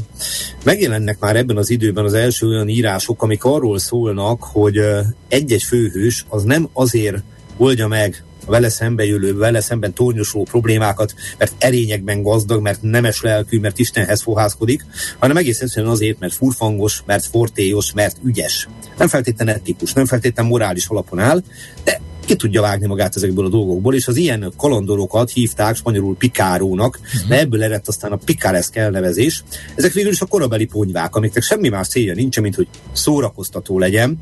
megjelennek 0.64 1.18
már 1.18 1.36
ebben 1.36 1.56
az 1.56 1.70
időben 1.70 2.04
az 2.04 2.12
első 2.12 2.46
olyan 2.46 2.68
írások, 2.68 3.22
amik 3.22 3.44
arról 3.44 3.78
szólnak, 3.78 4.42
hogy 4.42 4.80
egy-egy 5.28 5.62
főhős 5.62 6.24
az 6.28 6.42
nem 6.42 6.68
azért 6.72 7.22
oldja 7.56 7.86
meg 7.88 8.24
a 8.46 8.50
vele 8.50 8.68
szembe 8.68 9.04
jövő, 9.04 9.36
vele 9.36 9.60
szemben 9.60 9.92
tornyosuló 9.92 10.44
problémákat, 10.44 11.14
mert 11.38 11.52
erényekben 11.58 12.22
gazdag, 12.22 12.62
mert 12.62 12.82
nemes 12.82 13.22
lelkű, 13.22 13.60
mert 13.60 13.78
Istenhez 13.78 14.22
fohászkodik, 14.22 14.84
hanem 15.18 15.36
egész 15.36 15.60
egyszerűen 15.60 15.92
azért, 15.92 16.18
mert 16.18 16.34
furfangos, 16.34 17.02
mert 17.06 17.26
fortélyos, 17.26 17.92
mert 17.92 18.16
ügyes. 18.24 18.68
Nem 18.98 19.08
feltétlenül 19.08 19.54
etikus, 19.54 19.92
nem 19.92 20.06
feltétlenül 20.06 20.50
morális 20.50 20.86
alapon 20.86 21.18
áll, 21.18 21.42
de 21.84 22.00
ki 22.24 22.36
tudja 22.36 22.60
vágni 22.60 22.86
magát 22.86 23.16
ezekből 23.16 23.46
a 23.46 23.48
dolgokból, 23.48 23.94
és 23.94 24.08
az 24.08 24.16
ilyen 24.16 24.52
kalandorokat 24.56 25.30
hívták 25.30 25.76
spanyolul 25.76 26.16
pikárónak, 26.16 27.00
uh-huh. 27.02 27.28
de 27.28 27.38
ebből 27.38 27.62
eredt 27.62 27.88
aztán 27.88 28.12
a 28.12 28.16
pikáresk 28.16 28.76
elnevezés. 28.76 29.44
Ezek 29.74 29.92
végül 29.92 30.12
is 30.12 30.20
a 30.20 30.26
korabeli 30.26 30.64
ponyvák, 30.64 31.16
amiknek 31.16 31.42
semmi 31.42 31.68
más 31.68 31.88
célja 31.88 32.14
nincs, 32.14 32.40
mint 32.40 32.54
hogy 32.54 32.68
szórakoztató 32.92 33.78
legyen, 33.78 34.20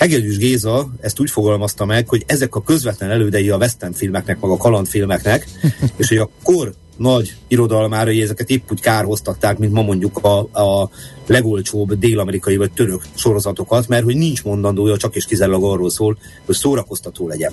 Hegedűs 0.00 0.36
Géza 0.36 0.90
ezt 1.00 1.20
úgy 1.20 1.30
fogalmazta 1.30 1.84
meg, 1.84 2.08
hogy 2.08 2.22
ezek 2.26 2.54
a 2.54 2.62
közvetlen 2.62 3.10
elődei 3.10 3.50
a 3.50 3.56
western 3.56 3.92
filmeknek, 3.92 4.40
meg 4.40 4.50
a 4.50 4.56
kalandfilmeknek, 4.56 5.46
és 5.96 6.08
hogy 6.08 6.18
a 6.18 6.30
kor 6.42 6.72
nagy 7.00 7.34
irodalmára, 7.48 8.10
hogy 8.10 8.20
ezeket 8.20 8.50
épp 8.50 8.70
úgy 8.70 8.80
kárhoztatták, 8.80 9.58
mint 9.58 9.72
ma 9.72 9.82
mondjuk 9.82 10.18
a, 10.18 10.38
a 10.38 10.90
legolcsóbb 11.26 11.94
dél-amerikai 11.94 12.56
vagy 12.56 12.72
török 12.72 13.02
sorozatokat, 13.14 13.88
mert 13.88 14.04
hogy 14.04 14.16
nincs 14.16 14.44
mondandója, 14.44 14.96
csak 14.96 15.16
és 15.16 15.24
kizárólag 15.24 15.64
arról 15.64 15.90
szól, 15.90 16.18
hogy 16.46 16.54
szórakoztató 16.54 17.28
legyen. 17.28 17.52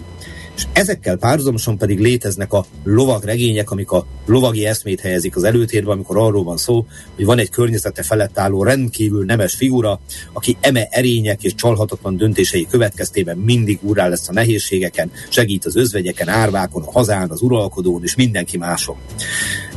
És 0.56 0.64
ezekkel 0.74 1.18
párhuzamosan 1.18 1.78
pedig 1.78 2.00
léteznek 2.00 2.54
a 2.54 2.66
lovag 2.84 3.24
regények, 3.24 3.72
amik 3.72 3.92
a 3.92 4.06
lovagi 4.26 4.66
eszmét 4.66 5.00
helyezik 5.00 5.36
az 5.36 5.44
előtérbe, 5.44 5.92
amikor 5.92 6.18
arról 6.18 6.44
van 6.44 6.58
szó, 6.58 6.86
hogy 7.16 7.26
van 7.26 7.40
egy 7.40 7.50
környezete 7.50 8.04
felett 8.04 8.40
álló 8.40 8.64
rendkívül 8.64 9.26
nemes 9.26 9.56
figura, 9.56 10.00
aki 10.34 10.58
eme 10.60 10.88
erények 10.90 11.44
és 11.44 11.56
csalhatatlan 11.56 12.18
döntései 12.18 12.68
következtében 12.70 13.38
mindig 13.38 13.80
úrá 13.82 14.08
lesz 14.08 14.30
a 14.30 14.34
nehézségeken, 14.34 15.12
segít 15.30 15.66
az 15.66 15.76
özvegyeken, 15.76 16.30
árvákon, 16.30 16.84
a 16.84 16.92
hazán, 16.92 17.30
az 17.30 17.42
uralkodón 17.42 18.04
és 18.04 18.16
mindenki 18.16 18.58
máson. 18.58 18.96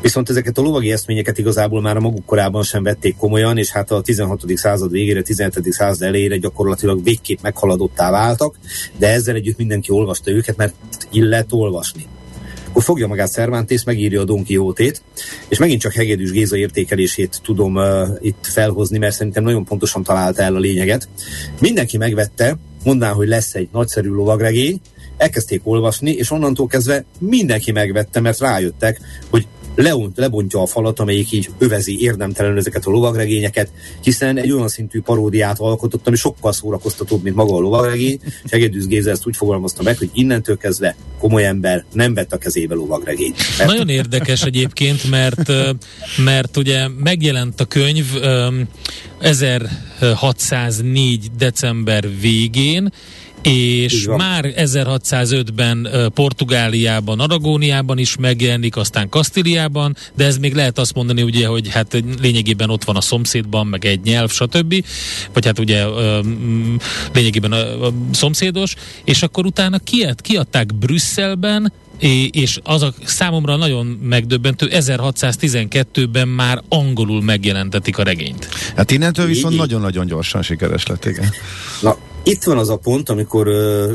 Viszont 0.01 0.31
ezeket 0.31 0.59
a 0.59 0.63
lovagi 0.63 0.93
eszményeket 0.93 1.39
igazából 1.39 1.81
már 1.81 1.97
a 1.97 2.01
maguk 2.01 2.27
korában 2.27 2.63
sem 2.63 2.83
vették 2.83 3.17
komolyan, 3.17 3.59
és 3.59 3.71
hát 3.71 3.91
a 3.91 4.01
16. 4.01 4.43
század 4.55 4.91
végére, 4.91 5.23
17. 5.23 5.73
század 5.73 6.09
elejére 6.09 6.37
gyakorlatilag 6.37 7.03
végképp 7.03 7.39
meghaladottá 7.43 8.11
váltak, 8.11 8.59
de 8.99 9.09
ezzel 9.09 9.35
együtt 9.35 9.57
mindenki 9.57 9.91
olvasta 9.91 10.31
őket, 10.31 10.57
mert 10.57 10.75
illet 11.11 11.53
olvasni 11.53 12.07
akkor 12.71 12.83
fogja 12.83 13.07
magát 13.07 13.31
Cervantes, 13.31 13.85
megírja 13.85 14.21
a 14.21 14.25
Don 14.25 14.45
Quixote-t, 14.45 15.03
és 15.49 15.59
megint 15.59 15.81
csak 15.81 15.93
Hegedűs 15.93 16.31
Géza 16.31 16.57
értékelését 16.57 17.41
tudom 17.43 17.75
uh, 17.75 18.09
itt 18.21 18.47
felhozni, 18.47 18.99
mert 18.99 19.15
szerintem 19.15 19.43
nagyon 19.43 19.65
pontosan 19.65 20.03
találta 20.03 20.43
el 20.43 20.55
a 20.55 20.59
lényeget. 20.59 21.09
Mindenki 21.61 21.97
megvette, 21.97 22.59
mondaná, 22.85 23.13
hogy 23.13 23.29
lesz 23.29 23.55
egy 23.55 23.69
nagyszerű 23.73 24.09
lovagregény, 24.09 24.81
elkezdték 25.21 25.61
olvasni, 25.65 26.11
és 26.11 26.31
onnantól 26.31 26.67
kezdve 26.67 27.05
mindenki 27.19 27.73
megvette, 27.73 28.21
mert 28.21 28.39
rájöttek, 28.39 29.01
hogy 29.31 29.47
leont, 29.75 30.17
lebontja 30.17 30.63
a 30.63 30.67
falat, 30.67 31.01
amelyik 31.01 31.33
így 31.33 31.51
övezi 31.59 32.01
érdemtelenül 32.01 32.59
ezeket 32.59 32.87
a 32.87 32.91
lovagregényeket, 32.91 33.71
hiszen 34.03 34.39
egy 34.39 34.53
olyan 34.53 34.69
szintű 34.69 35.01
paródiát 35.01 35.59
alkotott, 35.59 36.07
ami 36.07 36.17
sokkal 36.17 36.53
szórakoztatóbb, 36.53 37.23
mint 37.23 37.37
maga 37.37 37.55
a 37.55 37.61
lovagregény, 37.61 38.21
és 38.45 38.51
Egedűz 38.51 38.87
Géza 38.87 39.11
ezt 39.11 39.27
úgy 39.27 39.37
fogalmazta 39.37 39.83
meg, 39.83 39.99
hogy 39.99 40.11
innentől 40.13 40.57
kezdve 40.57 40.97
komoly 41.19 41.47
ember 41.47 41.85
nem 41.93 42.15
vett 42.15 42.33
a 42.33 42.39
kezébe 42.39 42.75
lovagregényt. 42.75 43.37
Mert... 43.59 43.71
Nagyon 43.71 43.89
érdekes 43.89 44.43
egyébként, 44.43 45.11
mert, 45.11 45.53
mert 46.25 46.57
ugye 46.57 46.89
megjelent 46.89 47.61
a 47.61 47.65
könyv 47.65 48.07
1604. 49.21 51.31
december 51.37 52.09
végén, 52.21 52.93
és 53.43 54.07
már 54.17 54.53
1605-ben 54.57 55.89
Portugáliában, 56.15 57.21
Aragóniában 57.21 57.99
is 57.99 58.17
megjelenik, 58.17 58.77
aztán 58.77 59.09
Kasztíliában, 59.09 59.97
de 60.15 60.25
ez 60.25 60.39
még 60.39 60.55
lehet 60.55 60.79
azt 60.79 60.95
mondani, 60.95 61.23
ugye, 61.23 61.47
hogy 61.47 61.69
hát 61.69 62.03
lényegében 62.21 62.71
ott 62.71 62.85
van 62.85 62.97
a 62.97 63.01
szomszédban, 63.01 63.67
meg 63.67 63.85
egy 63.85 64.01
nyelv, 64.01 64.31
stb. 64.31 64.85
Vagy 65.33 65.45
hát 65.45 65.59
ugye 65.59 65.85
lényegében 67.13 67.53
a, 67.53 67.87
a 67.87 67.93
szomszédos, 68.13 68.75
és 69.05 69.23
akkor 69.23 69.47
utána 69.47 69.79
kiad, 69.79 70.21
kiadták 70.21 70.75
Brüsszelben, 70.75 71.73
és 72.31 72.59
az 72.63 72.83
a 72.83 72.95
számomra 73.05 73.57
nagyon 73.57 73.87
megdöbbentő, 73.87 74.69
1612-ben 74.71 76.29
már 76.29 76.63
angolul 76.69 77.23
megjelentetik 77.23 77.99
a 77.99 78.03
regényt. 78.03 78.49
Hát 78.77 78.91
innentől 78.91 79.27
viszont 79.27 79.57
nagyon-nagyon 79.57 80.07
gyorsan 80.07 80.43
sikeres 80.43 80.87
lett, 80.87 81.05
igen. 81.05 81.31
Na, 81.81 81.97
itt 82.23 82.43
van 82.43 82.59
az 82.59 82.69
a 82.69 82.77
pont, 82.77 83.09
amikor 83.09 83.49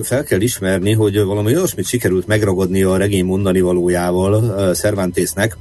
fel 0.03 0.23
kell 0.23 0.41
ismerni, 0.41 0.93
hogy 0.93 1.23
valami 1.23 1.55
olyasmit 1.55 1.87
sikerült 1.87 2.27
megragadni 2.27 2.83
a 2.83 2.97
regény 2.97 3.25
mondani 3.25 3.61
valójával 3.61 4.73
Cervantesnek, 4.73 5.57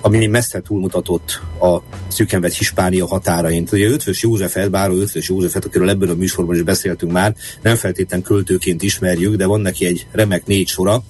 ami 0.00 0.26
messze 0.26 0.60
túlmutatott 0.60 1.40
a 1.60 1.78
szűkenvet 2.08 2.54
Hispánia 2.54 3.06
határain. 3.06 3.68
Ugye 3.72 3.88
Ötvös 3.88 4.22
Józsefet, 4.22 4.70
báró 4.70 4.94
Ötvös 4.94 5.28
Józsefet, 5.28 5.64
akiről 5.64 5.88
ebből 5.88 6.10
a 6.10 6.14
műsorban 6.14 6.54
is 6.54 6.62
beszéltünk 6.62 7.12
már, 7.12 7.34
nem 7.62 7.76
feltétlen 7.76 8.22
költőként 8.22 8.82
ismerjük, 8.82 9.34
de 9.36 9.46
van 9.46 9.60
neki 9.60 9.86
egy 9.86 10.06
remek 10.12 10.46
négy 10.46 10.68
sora. 10.68 11.02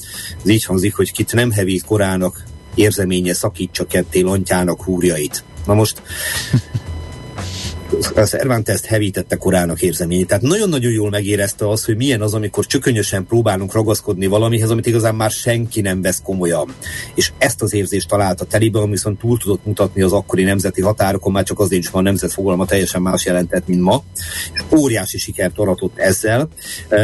Ez 0.44 0.50
így 0.50 0.64
hangzik, 0.64 0.94
hogy 0.94 1.12
kit 1.12 1.32
nem 1.32 1.50
hevít 1.50 1.84
korának 1.84 2.42
érzeménye 2.74 3.34
szakítsa 3.34 3.86
ketté 3.86 4.20
lontjának 4.20 4.82
húrjait. 4.82 5.44
Na 5.66 5.74
most 5.74 6.02
a 8.06 8.20
Cervantes 8.20 8.80
hevítette 8.80 9.36
korának 9.36 9.82
érzeményét. 9.82 10.26
Tehát 10.26 10.42
nagyon-nagyon 10.42 10.92
jól 10.92 11.10
megérezte 11.10 11.68
az, 11.68 11.84
hogy 11.84 11.96
milyen 11.96 12.20
az, 12.20 12.34
amikor 12.34 12.66
csökönyösen 12.66 13.26
próbálunk 13.26 13.72
ragaszkodni 13.72 14.26
valamihez, 14.26 14.70
amit 14.70 14.86
igazán 14.86 15.14
már 15.14 15.30
senki 15.30 15.80
nem 15.80 16.02
vesz 16.02 16.20
komolyan. 16.24 16.74
És 17.14 17.32
ezt 17.38 17.62
az 17.62 17.74
érzést 17.74 18.08
találta 18.08 18.44
telibe, 18.44 18.86
viszont 18.86 19.18
túl 19.18 19.38
tudott 19.38 19.64
mutatni 19.64 20.02
az 20.02 20.12
akkori 20.12 20.42
nemzeti 20.42 20.80
határokon, 20.80 21.32
már 21.32 21.44
csak 21.44 21.60
azért 21.60 21.82
is 21.82 21.88
a 21.92 22.00
nemzet 22.00 22.32
fogalma 22.32 22.66
teljesen 22.66 23.02
más 23.02 23.24
jelentett, 23.24 23.66
mint 23.66 23.80
ma. 23.80 24.04
Óriási 24.76 25.18
sikert 25.18 25.58
aratott 25.58 25.98
ezzel. 25.98 26.48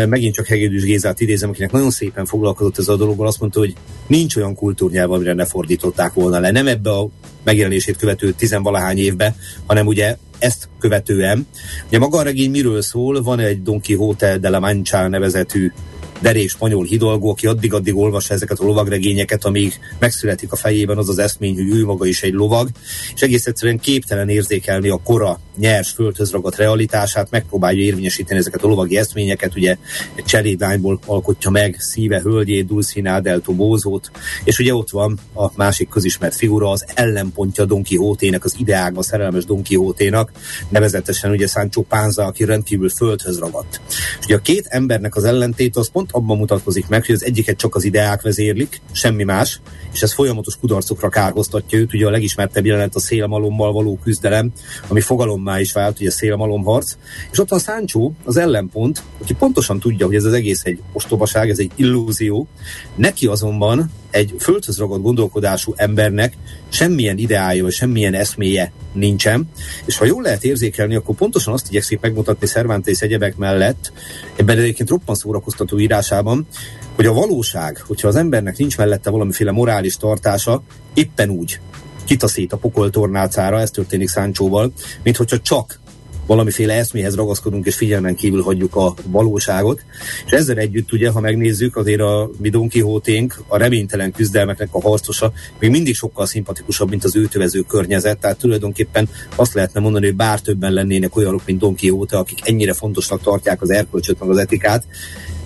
Megint 0.09 0.35
csak 0.35 0.47
Hegedűs 0.47 0.83
Gézát 0.83 1.21
idézem, 1.21 1.49
akinek 1.49 1.73
nagyon 1.73 1.91
szépen 1.91 2.27
foglalkozott 2.27 2.79
ezzel 2.79 2.95
a 2.95 2.99
dologgal, 2.99 3.27
azt 3.27 3.41
mondta, 3.41 3.59
hogy 3.59 3.75
nincs 4.07 4.37
olyan 4.37 4.55
kultúrnyelv, 4.55 5.13
amire 5.13 5.33
ne 5.33 5.45
fordították 5.45 6.13
volna 6.13 6.39
le. 6.39 6.51
Nem 6.51 6.67
ebbe 6.67 6.91
a 6.91 7.09
megjelenését 7.45 7.97
követő 7.97 8.33
tizenvalahány 8.33 8.99
évbe, 8.99 9.35
hanem 9.67 9.87
ugye 9.87 10.17
ezt 10.39 10.69
követően. 10.79 11.47
Ugye 11.87 11.99
maga 11.99 12.19
a 12.19 12.23
regény 12.23 12.51
miről 12.51 12.83
szól? 12.83 13.23
Van 13.23 13.39
egy 13.39 13.63
Don 13.63 13.81
Quixote 13.81 14.39
de 14.39 14.49
la 14.49 14.61
Mancha 14.61 15.09
nevezetű 15.09 15.73
derék 16.21 16.49
spanyol 16.49 16.85
hidalgó, 16.85 17.31
aki 17.31 17.47
addig-addig 17.47 17.97
olvassa 17.97 18.35
ezeket 18.35 18.59
a 18.59 18.65
lovagregényeket, 18.65 19.45
amíg 19.45 19.81
megszületik 19.99 20.53
a 20.53 20.57
fejében 20.57 20.97
az 20.97 21.09
az 21.09 21.19
eszmény, 21.19 21.55
hogy 21.55 21.71
ő 21.71 21.85
maga 21.85 22.07
is 22.07 22.23
egy 22.23 22.33
lovag, 22.33 22.69
és 23.15 23.21
egész 23.21 23.47
egyszerűen 23.47 23.79
képtelen 23.79 24.29
érzékelni 24.29 24.89
a 24.89 25.01
kora 25.05 25.41
nyers, 25.57 25.91
földhöz 25.91 26.31
ragadt 26.31 26.57
realitását, 26.57 27.31
megpróbálja 27.31 27.83
érvényesíteni 27.83 28.39
ezeket 28.39 28.63
a 28.63 28.67
lovagi 28.67 28.97
eszményeket, 28.97 29.57
ugye 29.57 29.77
egy 30.15 30.25
cselédányból 30.25 31.01
alkotja 31.07 31.51
meg 31.51 31.77
szíve 31.79 32.21
hölgyét, 32.21 32.67
Dulcinea 32.67 33.21
del 33.21 33.41
Tobózót, 33.41 34.11
és 34.45 34.59
ugye 34.59 34.75
ott 34.75 34.91
van 34.91 35.19
a 35.35 35.51
másik 35.57 35.89
közismert 35.89 36.35
figura, 36.35 36.71
az 36.71 36.85
ellenpontja 36.95 37.65
Don 37.65 37.85
Quixote-nek, 37.85 38.45
az 38.45 38.55
ideágba 38.59 39.03
szerelmes 39.03 39.45
Don 39.45 39.65
Quixote-nak, 39.65 40.33
nevezetesen 40.69 41.31
ugye 41.31 41.47
Sancho 41.47 41.83
Panza, 41.83 42.25
aki 42.25 42.45
rendkívül 42.45 42.89
földhöz 42.89 43.39
ragadt. 43.39 43.81
És 44.19 44.25
ugye 44.25 44.35
a 44.35 44.41
két 44.41 44.67
embernek 44.67 45.17
az 45.17 45.25
ellentét 45.25 45.77
az 45.77 45.91
pont 45.91 46.08
pont 46.09 46.25
abban 46.25 46.37
mutatkozik 46.37 46.89
meg, 46.89 47.07
hogy 47.07 47.15
az 47.15 47.25
egyiket 47.25 47.57
csak 47.57 47.75
az 47.75 47.85
ideák 47.85 48.23
vezérlik, 48.23 48.81
semmi 48.93 49.25
más, 49.25 49.61
és 49.93 50.03
ez 50.03 50.13
folyamatos 50.13 50.57
kudarcokra 50.57 51.09
kárhoztatja 51.09 51.79
őt. 51.79 51.95
Ugye 51.95 52.07
a 52.07 52.11
legismertebb 52.11 52.67
jelenet 52.67 52.95
a 52.95 53.01
szélmalommal 53.01 53.73
való 53.73 53.99
küzdelem, 54.03 54.53
ami 54.89 55.01
fogalommá 55.01 55.61
is 55.61 55.73
vált, 55.73 56.01
ugye 56.01 56.09
a 56.09 56.13
szélmalomharc. 56.13 56.97
És 57.31 57.39
ott 57.39 57.49
van 57.49 57.59
Sancho, 57.59 58.13
az 58.25 58.37
ellenpont, 58.37 59.03
aki 59.23 59.35
pontosan 59.35 59.81
tudja, 59.81 60.07
hogy 60.07 60.15
ez 60.15 60.25
az 60.25 60.33
egész 60.33 60.65
egy 60.65 60.81
ostobaság, 60.93 61.51
ez 61.51 61.59
egy 61.59 61.71
illúzió. 61.75 62.49
Neki 62.97 63.27
azonban 63.27 63.91
egy 64.11 64.35
földhöz 64.39 64.79
ragadt 64.79 65.03
gondolkodású 65.03 65.73
embernek 65.77 66.37
semmilyen 66.69 67.19
ideája, 67.19 67.63
vagy 67.63 67.73
semmilyen 67.73 68.15
eszméje 68.15 68.73
nincsen, 68.93 69.51
és 69.85 69.97
ha 69.97 70.05
jól 70.05 70.23
lehet 70.23 70.45
érzékelni, 70.45 70.95
akkor 70.95 71.15
pontosan 71.15 71.53
azt 71.53 71.69
igyekszik 71.69 72.01
megmutatni 72.01 72.47
Cervantes 72.47 73.01
egyebek 73.01 73.37
mellett, 73.37 73.93
ebben 74.37 74.59
egyébként 74.59 74.89
roppant 74.89 75.19
szórakoztató 75.19 75.79
írásában, 75.99 76.47
hogy 76.95 77.07
a 77.07 77.13
valóság, 77.13 77.83
hogyha 77.87 78.09
az 78.09 78.17
embernek 78.17 78.57
nincs 78.57 78.77
mellette 78.77 79.11
valamiféle 79.11 79.51
morális 79.51 79.97
tartása, 79.97 80.63
éppen 80.95 81.31
úgy 81.31 81.61
kitaszít 82.05 82.53
a 82.53 82.57
pokol 82.57 82.91
tornácára, 82.91 83.61
ez 83.61 83.71
történik 83.71 84.09
Száncsóval, 84.09 84.73
mint 85.03 85.17
hogyha 85.17 85.39
csak 85.39 85.81
valamiféle 86.27 86.75
eszméhez 86.75 87.15
ragaszkodunk, 87.15 87.67
és 87.67 87.75
figyelmen 87.75 88.15
kívül 88.15 88.43
hagyjuk 88.43 88.77
a 88.77 88.95
valóságot. 89.07 89.85
És 90.27 90.33
ezzel 90.33 90.57
együtt, 90.57 90.93
ugye, 90.93 91.11
ha 91.11 91.21
megnézzük, 91.21 91.77
azért 91.77 92.01
a 92.01 92.31
mi 92.39 92.49
Don 92.49 92.69
Quixote-nk, 92.69 93.43
a 93.47 93.57
reménytelen 93.57 94.13
küzdelmeknek 94.13 94.69
a 94.71 94.81
harcosa, 94.81 95.33
még 95.59 95.71
mindig 95.71 95.95
sokkal 95.95 96.27
szimpatikusabb, 96.27 96.89
mint 96.89 97.05
az 97.05 97.17
őtövező 97.17 97.61
környezet. 97.61 98.19
Tehát 98.19 98.39
tulajdonképpen 98.39 99.09
azt 99.37 99.55
lehetne 99.55 99.81
mondani, 99.81 100.07
hogy 100.07 100.17
bár 100.17 100.41
többen 100.41 100.73
lennének 100.73 101.17
olyanok, 101.17 101.43
mint 101.47 101.59
Don 101.59 101.77
Quixote, 101.77 102.19
akik 102.19 102.49
ennyire 102.49 102.73
fontosnak 102.73 103.23
tartják 103.23 103.63
az 103.63 103.71
erkölcsöt, 103.71 104.21
meg 104.21 104.29
az 104.29 104.39
etikát, 104.39 104.85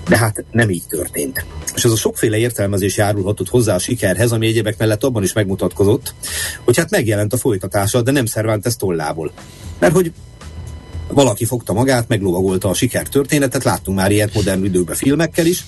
de 0.09 0.16
hát 0.16 0.44
nem 0.50 0.71
így 0.71 0.87
történt. 0.88 1.44
És 1.75 1.85
ez 1.85 1.90
a 1.90 1.97
sokféle 1.97 2.37
értelmezés 2.37 2.97
járulhatott 2.97 3.49
hozzá 3.49 3.75
a 3.75 3.78
sikerhez, 3.78 4.32
ami 4.32 4.47
egyébek 4.47 4.78
mellett 4.78 5.04
abban 5.04 5.23
is 5.23 5.32
megmutatkozott, 5.32 6.14
hogy 6.64 6.76
hát 6.76 6.90
megjelent 6.90 7.32
a 7.32 7.37
folytatása, 7.37 8.02
de 8.02 8.11
nem 8.11 8.26
Cervantes 8.26 8.76
tollából. 8.76 9.32
Mert 9.78 9.94
hogy 9.94 10.12
valaki 11.09 11.44
fogta 11.44 11.73
magát, 11.73 12.09
meglovagolta 12.09 12.68
a 12.68 12.75
sikertörténetet, 12.75 13.64
láttunk 13.64 13.99
már 13.99 14.11
ilyet 14.11 14.35
modern 14.35 14.64
időben 14.64 14.94
filmekkel 14.94 15.47
is, 15.47 15.64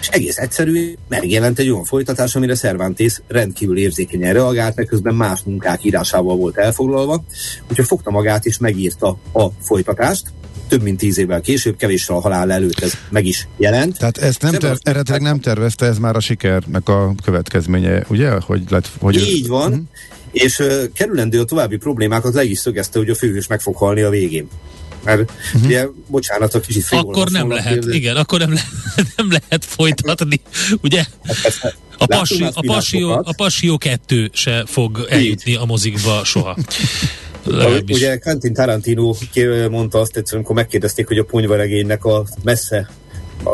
és 0.00 0.08
egész 0.08 0.36
egyszerű 0.36 0.94
megjelent 1.08 1.58
egy 1.58 1.70
olyan 1.70 1.84
folytatás, 1.84 2.36
amire 2.36 2.54
Cervantes 2.54 3.20
rendkívül 3.28 3.78
érzékenyen 3.78 4.32
reagált, 4.32 4.76
mert 4.76 4.88
közben 4.88 5.14
más 5.14 5.40
munkák 5.44 5.84
írásával 5.84 6.36
volt 6.36 6.56
elfoglalva, 6.56 7.24
úgyhogy 7.70 7.86
fogta 7.86 8.10
magát 8.10 8.44
és 8.44 8.58
megírta 8.58 9.18
a 9.32 9.46
folytatást, 9.60 10.32
több 10.68 10.82
mint 10.82 10.98
tíz 10.98 11.18
évvel 11.18 11.40
később, 11.40 11.76
kevéssel 11.76 12.16
a 12.16 12.20
halál 12.20 12.52
előtt 12.52 12.80
ez 12.80 12.92
meg 13.08 13.26
is 13.26 13.48
jelent. 13.56 13.98
Tehát 13.98 14.18
ezt 14.18 14.42
nem 14.42 14.52
ter- 14.52 14.88
eredetileg 14.88 15.20
nem 15.20 15.40
tervezte, 15.40 15.86
ez 15.86 15.98
már 15.98 16.16
a 16.16 16.20
sikernek 16.20 16.88
a 16.88 17.14
következménye, 17.24 18.04
ugye? 18.08 18.30
Hogy 18.30 18.62
lett, 18.68 18.90
hogy 18.98 19.16
Így 19.16 19.46
van, 19.46 19.70
uh-huh. 19.70 19.84
és 20.30 20.58
uh, 20.58 20.84
kerülendő 20.94 21.40
a 21.40 21.44
további 21.44 21.76
problémákat 21.76 22.34
le 22.34 22.44
is 22.44 22.58
szögezte, 22.58 22.98
hogy 22.98 23.10
a 23.10 23.14
főhős 23.14 23.46
meg 23.46 23.60
fog 23.60 23.76
halni 23.76 24.00
a 24.00 24.10
végén. 24.10 24.48
Mert 25.04 25.20
uh-huh. 25.20 25.64
ugye, 25.64 25.86
bocsánat, 26.06 26.54
a 26.54 26.60
kicsit 26.60 26.86
Akkor 26.90 27.30
nem 27.30 27.50
lehet, 27.50 27.72
kérdez. 27.72 27.94
igen, 27.94 28.16
akkor 28.16 28.38
nem, 28.38 28.52
le, 28.52 28.60
nem 29.16 29.30
lehet 29.30 29.64
folytatni, 29.64 30.40
ugye? 30.82 31.04
Hát 31.24 31.76
a, 31.98 32.06
passi, 32.06 32.44
a, 32.52 32.60
passió, 32.66 33.10
a 33.10 33.34
Passió 33.36 33.78
2 33.78 34.30
se 34.32 34.64
fog 34.66 35.06
eljutni 35.08 35.54
a 35.54 35.64
mozikba 35.64 36.24
soha. 36.24 36.56
Legalábbis. 37.46 37.96
Ugye 37.96 38.18
Quentin 38.18 38.52
Tarantino 38.52 39.14
mondta 39.70 39.98
azt 39.98 40.16
egyszerűen, 40.16 40.44
amikor 40.44 40.54
megkérdezték, 40.54 41.06
hogy 41.06 41.18
a 41.18 41.24
ponyvaregénynek 41.24 42.04
a 42.04 42.24
messze 42.42 42.88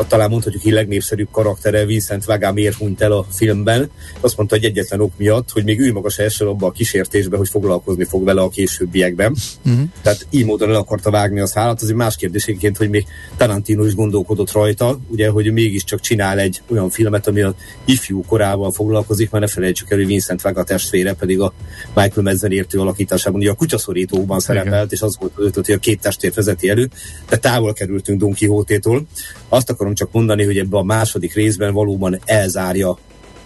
talán 0.07 0.29
mondhatjuk, 0.29 0.63
hogy 0.63 0.71
legnépszerűbb 0.71 1.27
karaktere 1.31 1.85
Vincent 1.85 2.25
Vega 2.25 2.51
miért 2.51 2.75
hunyt 2.75 3.01
el 3.01 3.11
a 3.11 3.25
filmben. 3.31 3.89
Azt 4.19 4.37
mondta, 4.37 4.55
hogy 4.55 4.65
egyetlen 4.65 4.99
ok 4.99 5.11
miatt, 5.17 5.51
hogy 5.51 5.63
még 5.63 5.79
ő 5.79 5.91
maga 5.91 6.09
se 6.09 6.23
esel 6.23 6.47
abba 6.47 6.67
a 6.67 6.71
kísértésbe, 6.71 7.37
hogy 7.37 7.49
foglalkozni 7.49 8.03
fog 8.03 8.23
vele 8.23 8.41
a 8.41 8.49
későbbiekben. 8.49 9.35
Uh-huh. 9.65 9.83
Tehát 10.01 10.27
így 10.29 10.45
módon 10.45 10.69
el 10.69 10.75
akarta 10.75 11.11
vágni 11.11 11.39
a 11.39 11.45
szállat. 11.45 11.81
Az 11.81 11.89
egy 11.89 11.95
más 11.95 12.15
kérdésénként, 12.15 12.77
hogy 12.77 12.89
még 12.89 13.05
Tarantino 13.37 13.85
is 13.85 13.95
gondolkodott 13.95 14.51
rajta, 14.51 14.99
ugye, 15.07 15.29
hogy 15.29 15.51
mégiscsak 15.51 15.99
csinál 15.99 16.39
egy 16.39 16.61
olyan 16.69 16.89
filmet, 16.89 17.27
ami 17.27 17.41
a 17.41 17.55
ifjú 17.85 18.23
korával 18.25 18.71
foglalkozik, 18.71 19.29
mert 19.29 19.45
ne 19.45 19.49
felejtsük 19.49 19.91
el, 19.91 19.97
hogy 19.97 20.07
Vincent 20.07 20.41
Vega 20.41 20.63
testvére 20.63 21.13
pedig 21.13 21.39
a 21.39 21.53
Michael 21.95 22.21
Mezzen 22.23 22.51
értő 22.51 22.79
alakításában, 22.79 23.39
ugye 23.39 23.49
a 23.49 23.53
kutyaszorítóban 23.53 24.39
szerepelt, 24.39 24.91
és 24.91 25.01
az 25.01 25.17
volt 25.19 25.31
ötlet, 25.35 25.65
hogy 25.65 25.75
a 25.75 25.79
két 25.79 26.01
testvér 26.01 26.33
vezeti 26.33 26.69
elő, 26.69 26.89
de 27.29 27.37
távol 27.37 27.73
kerültünk 27.73 28.19
Don 28.19 28.33
Quixote-tól. 28.33 29.05
Azt 29.49 29.69
akarom 29.73 29.93
csak 29.93 30.11
mondani, 30.11 30.43
hogy 30.43 30.57
ebben 30.57 30.79
a 30.79 30.83
második 30.83 31.33
részben 31.33 31.73
valóban 31.73 32.19
elzárja 32.25 32.97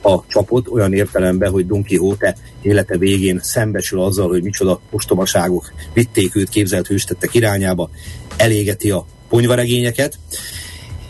a 0.02 0.26
csapot 0.28 0.68
olyan 0.68 0.94
értelemben, 0.94 1.52
hogy 1.52 1.68
Don 1.68 1.84
Quixote 1.84 2.38
élete 2.62 2.98
végén 2.98 3.40
szembesül 3.44 4.02
azzal, 4.02 4.28
hogy 4.28 4.44
micsoda 4.44 4.80
ostobaságok 4.92 5.74
vitték 5.94 6.36
őt 6.36 6.50
képzelt 6.50 6.88
hőstettek 6.88 7.34
irányába, 7.34 7.90
elégeti 8.38 8.92
a 8.92 9.06
ponyvaregényeket, 9.30 10.20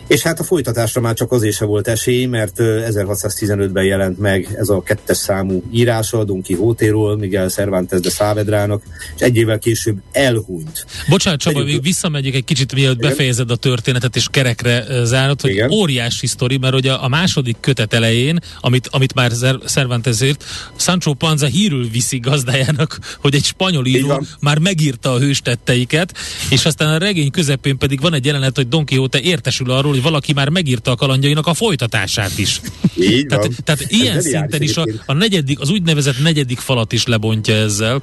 és 0.08 0.22
hát 0.22 0.40
a 0.40 0.44
folytatásra 0.44 1.00
már 1.00 1.14
csak 1.14 1.32
azért 1.32 1.56
se 1.56 1.64
volt 1.64 1.88
esély, 1.88 2.24
mert 2.24 2.54
1615-ben 2.58 3.84
jelent 3.84 4.18
meg 4.18 4.54
ez 4.58 4.68
a 4.68 4.82
kettes 4.82 5.16
számú 5.16 5.62
írása 5.72 6.24
Don 6.24 6.42
Quixote-ról, 6.42 7.16
Miguel 7.16 7.48
Cervantes 7.48 8.00
de 8.00 8.10
Saavedrának, 8.10 8.82
és 9.16 9.20
egy 9.20 9.36
évvel 9.36 9.58
később 9.58 9.96
elhunyt. 10.12 10.86
Bocsánat, 11.08 11.40
Csaba, 11.40 11.64
még 11.64 11.82
visszamegyek 11.82 12.34
egy 12.34 12.44
kicsit, 12.44 12.74
mielőtt 12.74 12.98
befejezed 12.98 13.50
a 13.50 13.56
történetet, 13.56 14.16
és 14.16 14.26
kerekre 14.30 14.84
zárod, 15.04 15.40
hogy 15.40 15.50
Igen. 15.50 15.70
óriási 15.70 16.26
sztori, 16.26 16.58
mert 16.58 16.74
ugye 16.74 16.92
a 16.92 17.08
második 17.08 17.56
kötet 17.60 17.92
elején, 17.92 18.38
amit, 18.60 18.88
amit 18.90 19.14
már 19.14 19.32
Cervantes 19.66 20.20
írt, 20.20 20.44
Sancho 20.76 21.14
Panza 21.14 21.46
hírül 21.46 21.88
viszi 21.90 22.18
gazdájának, 22.18 22.98
hogy 23.20 23.34
egy 23.34 23.44
spanyol 23.44 23.86
író 23.86 24.22
már 24.40 24.58
megírta 24.58 25.12
a 25.12 25.18
hőstetteiket, 25.18 26.14
és 26.50 26.64
aztán 26.64 26.88
a 26.94 26.98
regény 26.98 27.30
közepén 27.30 27.78
pedig 27.78 28.00
van 28.00 28.14
egy 28.14 28.24
jelenet, 28.24 28.56
hogy 28.56 28.68
Don 28.68 28.86
Quixote 28.86 29.20
értesül 29.20 29.70
arról, 29.70 29.96
hogy 29.98 30.10
valaki 30.10 30.32
már 30.32 30.48
megírta 30.48 30.90
a 30.90 30.96
kalandjainak 30.96 31.46
a 31.46 31.54
folytatását 31.54 32.38
is. 32.38 32.60
Így 32.94 33.26
tehát, 33.26 33.44
van. 33.44 33.56
tehát 33.64 33.84
ilyen 33.88 34.20
szinten 34.20 34.62
is 34.62 34.76
a, 34.76 34.84
a 35.06 35.12
negyedik, 35.12 35.60
az 35.60 35.70
úgynevezett 35.70 36.22
negyedik 36.22 36.58
falat 36.58 36.92
is 36.92 37.06
lebontja 37.06 37.54
ezzel. 37.54 38.02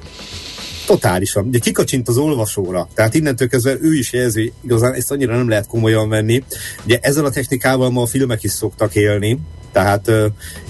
Totálisan. 0.86 1.46
Ugye 1.46 1.58
kikacsint 1.58 2.08
az 2.08 2.16
olvasóra. 2.16 2.88
Tehát 2.94 3.14
innentől 3.14 3.48
kezdve 3.48 3.76
ő 3.80 3.94
is 3.94 4.12
jelzi, 4.12 4.52
igazán 4.64 4.94
ezt 4.94 5.10
annyira 5.10 5.36
nem 5.36 5.48
lehet 5.48 5.66
komolyan 5.66 6.08
venni. 6.08 6.42
Ugye 6.84 6.98
ezzel 7.02 7.24
a 7.24 7.30
technikával 7.30 7.90
ma 7.90 8.02
a 8.02 8.06
filmek 8.06 8.42
is 8.42 8.50
szoktak 8.50 8.94
élni. 8.94 9.38
Tehát 9.72 10.10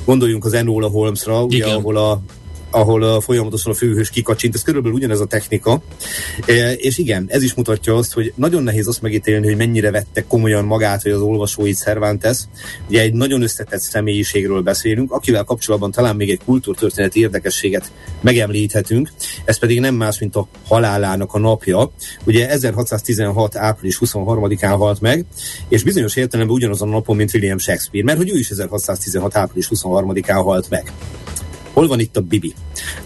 gondoljunk 0.05 0.45
az 0.45 0.53
Enola 0.53 0.89
Holmesra, 0.89 1.43
ugye, 1.43 1.65
ahol 1.65 1.97
a 1.97 2.23
ahol 2.71 3.03
a 3.03 3.21
folyamatosan 3.21 3.73
a 3.73 3.75
főhős 3.75 4.11
kikacsint, 4.11 4.55
ez 4.55 4.63
körülbelül 4.63 4.97
ugyanez 4.97 5.21
a 5.21 5.27
technika. 5.27 5.83
E, 6.47 6.73
és 6.73 6.99
igen, 6.99 7.27
ez 7.29 7.43
is 7.43 7.55
mutatja 7.55 7.95
azt, 7.95 8.13
hogy 8.13 8.33
nagyon 8.35 8.63
nehéz 8.63 8.89
azt 8.89 9.03
megítélni, 9.03 9.47
hogy 9.47 9.57
mennyire 9.57 9.91
vette 9.91 10.25
komolyan 10.27 10.65
magát, 10.65 11.03
hogy 11.03 11.13
az 11.13 11.21
olvasóit 11.21 11.77
Cervantes. 11.77 12.39
Ugye 12.89 13.01
egy 13.01 13.13
nagyon 13.13 13.43
összetett 13.43 13.81
személyiségről 13.81 14.61
beszélünk, 14.61 15.13
akivel 15.13 15.45
kapcsolatban 15.45 15.91
talán 15.91 16.17
még 16.17 16.31
egy 16.31 16.41
kultúrtörténeti 16.45 17.21
érdekességet 17.21 17.93
megemlíthetünk, 18.21 19.13
ez 19.45 19.59
pedig 19.59 19.81
nem 19.81 19.95
más, 19.95 20.19
mint 20.19 20.37
a 20.37 20.49
halálának 20.67 21.35
a 21.35 21.39
napja. 21.39 21.91
Ugye 22.25 22.49
1616. 22.49 23.57
április 23.57 23.99
23-án 24.01 24.75
halt 24.79 25.01
meg, 25.01 25.25
és 25.69 25.83
bizonyos 25.83 26.17
értelemben 26.17 26.57
ugyanazon 26.57 26.89
a 26.89 26.93
napon, 26.93 27.17
mint 27.17 27.35
William 27.35 27.59
Shakespeare, 27.59 28.05
mert 28.05 28.19
hogy 28.19 28.31
ő 28.31 28.39
is 28.39 28.51
1616. 28.51 29.37
április 29.37 29.69
23-án 29.71 30.41
halt 30.45 30.71
meg. 30.71 30.93
Hol 31.77 31.87
van 31.87 32.01
itt 32.01 32.17
a 32.17 32.21
Bibi? 32.21 32.55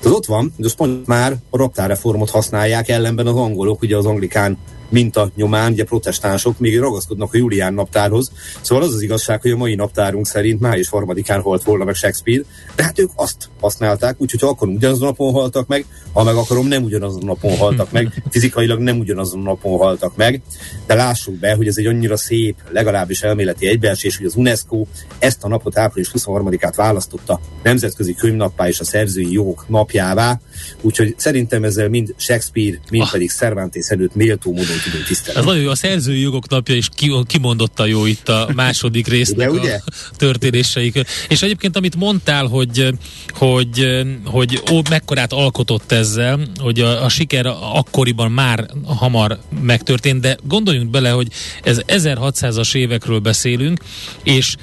Az 0.05 0.11
ott 0.11 0.27
van, 0.27 0.53
hogy 0.57 0.65
az 0.65 0.75
pont 0.75 1.07
már 1.07 1.37
a 1.51 1.57
raptárreformot 1.57 2.31
használják, 2.31 2.89
ellenben 2.89 3.27
az 3.27 3.37
angolok, 3.37 3.83
ugye 3.83 3.97
az 3.97 4.07
anglikán 4.07 4.59
minta 4.91 5.31
nyomán, 5.35 5.73
ugye 5.73 5.85
protestánsok 5.85 6.59
még 6.59 6.79
ragaszkodnak 6.79 7.35
a 7.35 7.37
Julián 7.37 7.75
naptárhoz. 7.75 8.33
Szóval 8.61 8.85
az 8.85 8.95
az 8.95 9.03
igazság, 9.03 9.41
hogy 9.41 9.51
a 9.51 9.57
mai 9.57 9.75
naptárunk 9.75 10.27
szerint 10.27 10.61
május 10.61 10.89
harmadikán 10.89 11.41
halt 11.41 11.63
volna 11.63 11.85
meg 11.85 11.95
Shakespeare, 11.95 12.43
de 12.77 12.83
hát 12.83 12.99
ők 12.99 13.11
azt 13.15 13.49
használták, 13.61 14.21
úgyhogy 14.21 14.41
ha 14.41 14.49
akarom 14.49 14.75
ugyanazon 14.75 15.07
napon 15.07 15.33
haltak 15.33 15.67
meg, 15.67 15.85
ha 16.13 16.25
meg 16.25 16.35
akarom 16.35 16.67
nem 16.67 16.83
ugyanazon 16.83 17.25
napon 17.25 17.57
haltak 17.57 17.93
meg, 17.93 18.23
fizikailag 18.31 18.79
nem 18.79 18.99
ugyanazon 18.99 19.41
napon 19.41 19.79
haltak 19.79 20.17
meg, 20.17 20.43
de 20.87 20.95
lássuk 20.95 21.35
be, 21.35 21.55
hogy 21.55 21.67
ez 21.67 21.77
egy 21.77 21.87
annyira 21.87 22.17
szép, 22.17 22.57
legalábbis 22.69 23.23
elméleti 23.23 23.67
egybeesés, 23.67 24.17
hogy 24.17 24.27
az 24.27 24.35
UNESCO 24.35 24.87
ezt 25.19 25.45
a 25.45 25.49
napot 25.49 25.79
április 25.79 26.11
23-át 26.15 26.77
választotta 26.77 27.41
nemzetközi 27.63 28.15
könyvnappá 28.15 28.69
és 28.69 28.81
a 28.81 28.85
szerzői 28.85 29.33
jogok 29.33 29.65
napjává, 29.69 30.41
úgyhogy 30.81 31.15
szerintem 31.17 31.65
ezzel 31.65 31.89
mind 31.89 32.15
Shakespeare, 32.17 32.79
mind 32.91 33.03
ah. 33.03 33.11
pedig 33.11 33.31
Cervantes 33.31 33.89
előtt 33.89 34.15
méltó 34.15 34.51
módon 34.53 34.80
tudunk 34.85 35.05
tisztelni. 35.05 35.39
Ez 35.41 35.45
nagyon 35.45 35.63
jó, 35.63 35.71
a 35.71 35.75
szerzői 35.75 36.21
jogok 36.21 36.49
napja 36.49 36.75
is 36.75 36.89
kimondottan 37.27 37.89
jó 37.89 38.07
itt 38.07 38.29
a 38.29 38.49
második 38.55 39.07
résznek 39.17 39.51
ugye, 39.51 39.61
ugye? 39.61 39.81
a 39.87 40.17
történéseik. 40.17 41.05
És 41.29 41.43
egyébként, 41.43 41.77
amit 41.77 41.97
mondtál, 41.97 42.47
hogy, 42.47 42.95
hogy, 43.29 44.05
hogy 44.25 44.63
ó, 44.73 44.81
mekkorát 44.91 45.33
alkotott 45.33 45.93
ezzel, 45.93 46.41
hogy 46.59 46.81
a, 46.81 47.05
a 47.05 47.09
siker 47.09 47.47
akkoriban 47.47 48.31
már 48.31 48.71
hamar 48.85 49.39
megtörtént, 49.63 50.21
de 50.21 50.39
gondoljunk 50.43 50.91
bele, 50.91 51.11
hogy 51.11 51.29
ez 51.63 51.81
1600-as 51.87 52.75
évekről 52.75 53.19
beszélünk, 53.19 53.81
és 54.23 54.57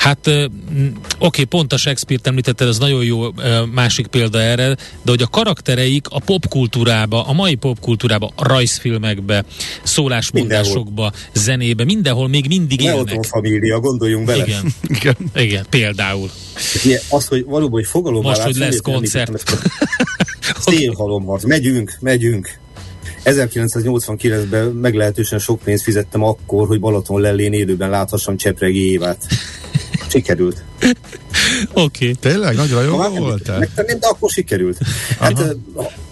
Hát 0.00 0.26
oké, 0.26 0.92
okay, 1.18 1.44
pont 1.44 1.72
a 1.72 1.76
Shakespeare-t 1.76 2.26
említetted, 2.26 2.68
ez 2.68 2.78
nagyon 2.78 3.04
jó 3.04 3.26
másik 3.72 4.06
példa 4.06 4.40
erre, 4.40 4.66
de 5.02 5.10
hogy 5.10 5.22
a 5.22 5.26
karaktereik 5.26 6.06
a 6.10 6.18
popkultúrába, 6.18 7.26
a 7.26 7.32
mai 7.32 7.54
popkultúrába, 7.54 8.32
a 8.34 8.46
rajzfilmekbe, 8.46 9.44
szólásmondásokba, 9.82 11.02
mindenhol. 11.02 11.12
zenébe, 11.34 11.84
mindenhol 11.84 12.28
még 12.28 12.46
mindig 12.48 12.80
ne 12.80 12.94
élnek. 12.94 13.24
família, 13.24 13.80
gondoljunk 13.80 14.26
bele. 14.26 14.44
Igen, 14.46 14.74
igen, 14.98 15.16
igen 15.34 15.66
például. 15.70 16.30
Igen, 16.84 17.00
az, 17.08 17.26
hogy 17.26 17.44
valóban, 17.44 17.70
hogy 17.70 17.86
fogalom 17.86 18.22
Most, 18.22 18.40
hogy 18.40 18.56
lesz 18.56 18.80
koncert. 18.80 19.42
Szélhalomharc, 20.66 21.44
megyünk, 21.44 21.96
megyünk. 22.00 22.58
1989-ben 23.24 24.66
meglehetősen 24.66 25.38
sok 25.38 25.60
pénzt 25.64 25.82
fizettem 25.82 26.22
akkor, 26.22 26.66
hogy 26.66 26.80
Balaton 26.80 27.20
lellén 27.20 27.52
élőben 27.52 27.90
láthassam 27.90 28.36
Csepregi 28.36 28.90
Évát. 28.90 29.26
Sikerült. 30.10 30.62
Oké. 31.72 31.82
Okay. 31.82 32.14
Tényleg? 32.14 32.56
Nagy 32.56 32.70
rajongó 32.70 33.18
voltál? 33.18 33.58
Megtenném, 33.58 33.98
de 33.98 34.06
akkor 34.06 34.30
sikerült. 34.30 34.78
Hát 35.18 35.56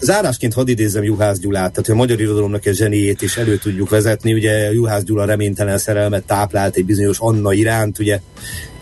zárásként 0.00 0.54
hadd 0.54 0.68
idézzem 0.68 1.02
Juhász 1.02 1.38
Gyulát, 1.38 1.72
tehát 1.72 1.88
a 1.88 1.94
magyar 1.94 2.20
irodalomnak 2.20 2.66
egy 2.66 2.76
zseniét 2.76 3.22
is 3.22 3.36
elő 3.36 3.56
tudjuk 3.56 3.90
vezetni. 3.90 4.34
Ugye 4.34 4.72
Juhász 4.72 5.02
Gyula 5.02 5.24
reménytelen 5.24 5.78
szerelmet 5.78 6.24
táplált 6.24 6.76
egy 6.76 6.84
bizonyos 6.84 7.18
Anna 7.20 7.52
iránt, 7.52 7.98
ugye 7.98 8.20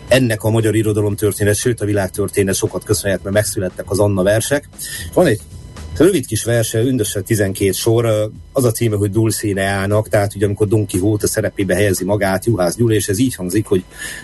ennek 0.07 0.43
a 0.43 0.49
magyar 0.49 0.75
irodalom 0.75 1.15
történet, 1.15 1.55
sőt 1.55 1.81
a 1.81 1.85
világtörténet 1.85 2.55
sokat 2.55 2.83
köszönhet, 2.83 3.23
mert 3.23 3.35
megszülettek 3.35 3.91
az 3.91 3.99
Anna 3.99 4.23
versek. 4.23 4.69
Van 5.13 5.25
egy 5.25 5.39
Rövid 5.97 6.25
kis 6.25 6.43
verse, 6.43 6.79
ündösen 6.79 7.23
12 7.23 7.71
sor, 7.71 8.31
az 8.57 8.63
a 8.63 8.71
címe, 8.71 8.95
hogy 8.95 9.11
Dulcineának, 9.11 10.09
tehát 10.09 10.35
ugye 10.35 10.45
amikor 10.45 10.67
Don 10.67 10.87
Quixote 10.87 11.27
szerepébe 11.27 11.75
helyezi 11.75 12.03
magát 12.03 12.45
Juhász 12.45 12.75
Gyula, 12.75 12.93
és 12.93 13.07
ez 13.07 13.19
így 13.19 13.35
hangzik, 13.35 13.65
hogy 13.65 13.83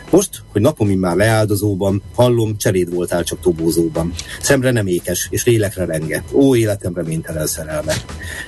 most, 0.10 0.30
hogy 0.52 0.62
napom 0.62 0.90
már 0.90 1.16
leáldozóban, 1.16 2.02
hallom, 2.16 2.58
cseléd 2.58 2.94
voltál 2.94 3.24
csak 3.24 3.40
tobózóban. 3.40 4.14
Szemre 4.42 4.72
nem 4.72 4.88
ékes, 4.88 5.28
és 5.32 5.46
lélekre 5.46 5.86
renge. 5.86 6.24
Ó, 6.32 6.56
életem 6.56 6.94
reménytelen 6.96 7.48
szerelme. 7.48 7.94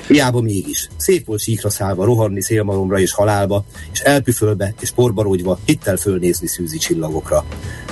Hiába 0.07 0.41
mégis. 0.41 0.89
Szép 0.97 1.25
volt 1.25 1.41
síkra 1.41 1.69
szállva, 1.69 2.05
rohanni 2.05 2.41
szélmalomra 2.41 2.99
és 2.99 3.13
halálba, 3.13 3.65
és 3.93 3.99
elpüfölbe 3.99 4.73
és 4.79 4.91
porbarogyva, 4.91 5.59
hittel 5.65 5.97
fölnézni 5.97 6.47
szűzi 6.47 6.77
csillagokra. 6.77 7.45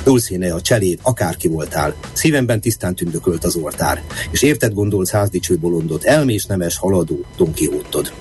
A 0.05 0.61
cseléd, 0.61 0.99
akárki 1.01 1.47
voltál. 1.47 1.95
Szívemben 2.13 2.61
tisztán 2.61 2.95
tündökölt 2.95 3.43
az 3.43 3.55
oltár, 3.55 4.03
és 4.31 4.41
érted 4.41 4.73
gondolsz 4.73 5.11
házdicső 5.11 5.57
bolondot, 5.57 6.03
elmés 6.03 6.45
nemes 6.45 6.77
haladó 6.77 7.25
Don 7.37 7.53
Quixote-od. 7.91 8.13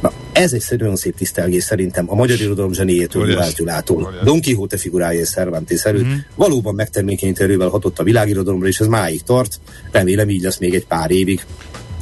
Na, 0.00 0.12
ez 0.32 0.52
egy 0.52 0.64
nagyon 0.78 0.96
szép 0.96 1.16
tisztelgés 1.16 1.62
szerintem 1.62 2.10
a 2.10 2.14
magyar 2.14 2.40
irodalom 2.40 2.72
zseniétől, 2.72 3.30
Juhász 3.30 3.54
Gyulától. 3.54 4.14
Don 4.24 4.40
Quixote 4.40 4.76
figurája 4.76 5.20
és 5.20 5.28
Cervantes 5.28 5.84
előtt 5.84 6.04
mm-hmm. 6.04 6.16
valóban 6.34 6.74
megtermékeny 6.74 7.34
erővel 7.38 7.68
hatott 7.68 7.98
a 7.98 8.02
világirodalomra, 8.02 8.68
és 8.68 8.80
ez 8.80 8.86
máig 8.86 9.22
tart. 9.22 9.60
Remélem 9.90 10.28
így 10.28 10.42
lesz 10.42 10.58
még 10.58 10.74
egy 10.74 10.86
pár 10.86 11.10
évig. 11.10 11.44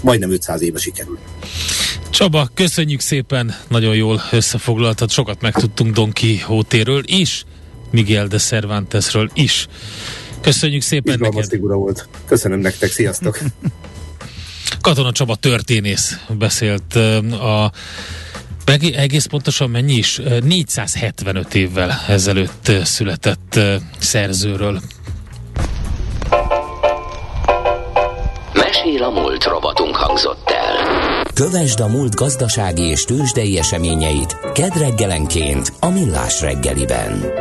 Majdnem 0.02 0.30
500 0.30 0.62
éve 0.62 0.78
sikerül. 0.78 1.18
Csaba, 2.10 2.48
köszönjük 2.54 3.00
szépen, 3.00 3.54
nagyon 3.68 3.94
jól 3.94 4.20
összefoglaltad, 4.30 5.10
sokat 5.10 5.40
megtudtunk 5.40 5.94
Don 5.94 6.12
Quixote-ről 6.12 7.02
is, 7.06 7.44
Miguel 7.90 8.26
de 8.26 8.38
Cervantesről 8.38 9.30
is. 9.34 9.68
Köszönjük 10.40 10.82
szépen 10.82 11.14
Izgalmas 11.14 11.34
neked. 11.34 11.50
figura 11.50 11.74
volt. 11.76 12.08
Köszönöm 12.24 12.60
nektek, 12.60 12.90
sziasztok! 12.90 13.38
Katona 14.80 15.12
Csaba 15.12 15.34
történész 15.34 16.18
beszélt 16.28 16.94
a 17.32 17.72
meg 18.64 18.84
egész 18.84 19.26
pontosan 19.26 19.70
mennyi 19.70 19.92
is? 19.92 20.20
475 20.44 21.54
évvel 21.54 22.00
ezelőtt 22.08 22.72
született 22.84 23.60
szerzőről. 23.98 24.80
Mesél 28.52 29.02
a 29.02 29.10
múlt 29.10 29.44
robotunk 29.44 29.96
hangzott 29.96 30.50
el. 30.50 31.24
Kövesd 31.34 31.80
a 31.80 31.88
múlt 31.88 32.14
gazdasági 32.14 32.82
és 32.82 33.04
tőzsdei 33.04 33.58
eseményeit 33.58 34.36
kedreggelenként 34.52 35.72
a 35.80 35.88
Millás 35.88 36.40
reggeliben. 36.40 37.32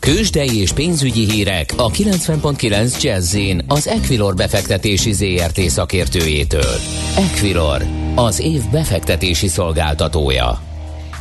Kősdei 0.00 0.60
és 0.60 0.72
pénzügyi 0.72 1.30
hírek 1.30 1.72
a 1.76 1.88
90.9 1.88 3.02
jazz 3.02 3.36
az 3.66 3.88
Equilor 3.88 4.34
befektetési 4.34 5.12
ZRT 5.12 5.58
szakértőjétől. 5.60 6.74
Equilor, 7.16 7.82
az 8.14 8.40
év 8.40 8.60
befektetési 8.72 9.48
szolgáltatója. 9.48 10.58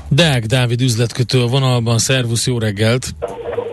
Deák 0.10 0.46
Dávid 0.46 0.82
üzletkötő 0.82 1.42
a 1.42 1.48
vonalban, 1.48 1.98
szervusz, 1.98 2.48
jó 2.48 2.58
reggelt! 2.58 3.08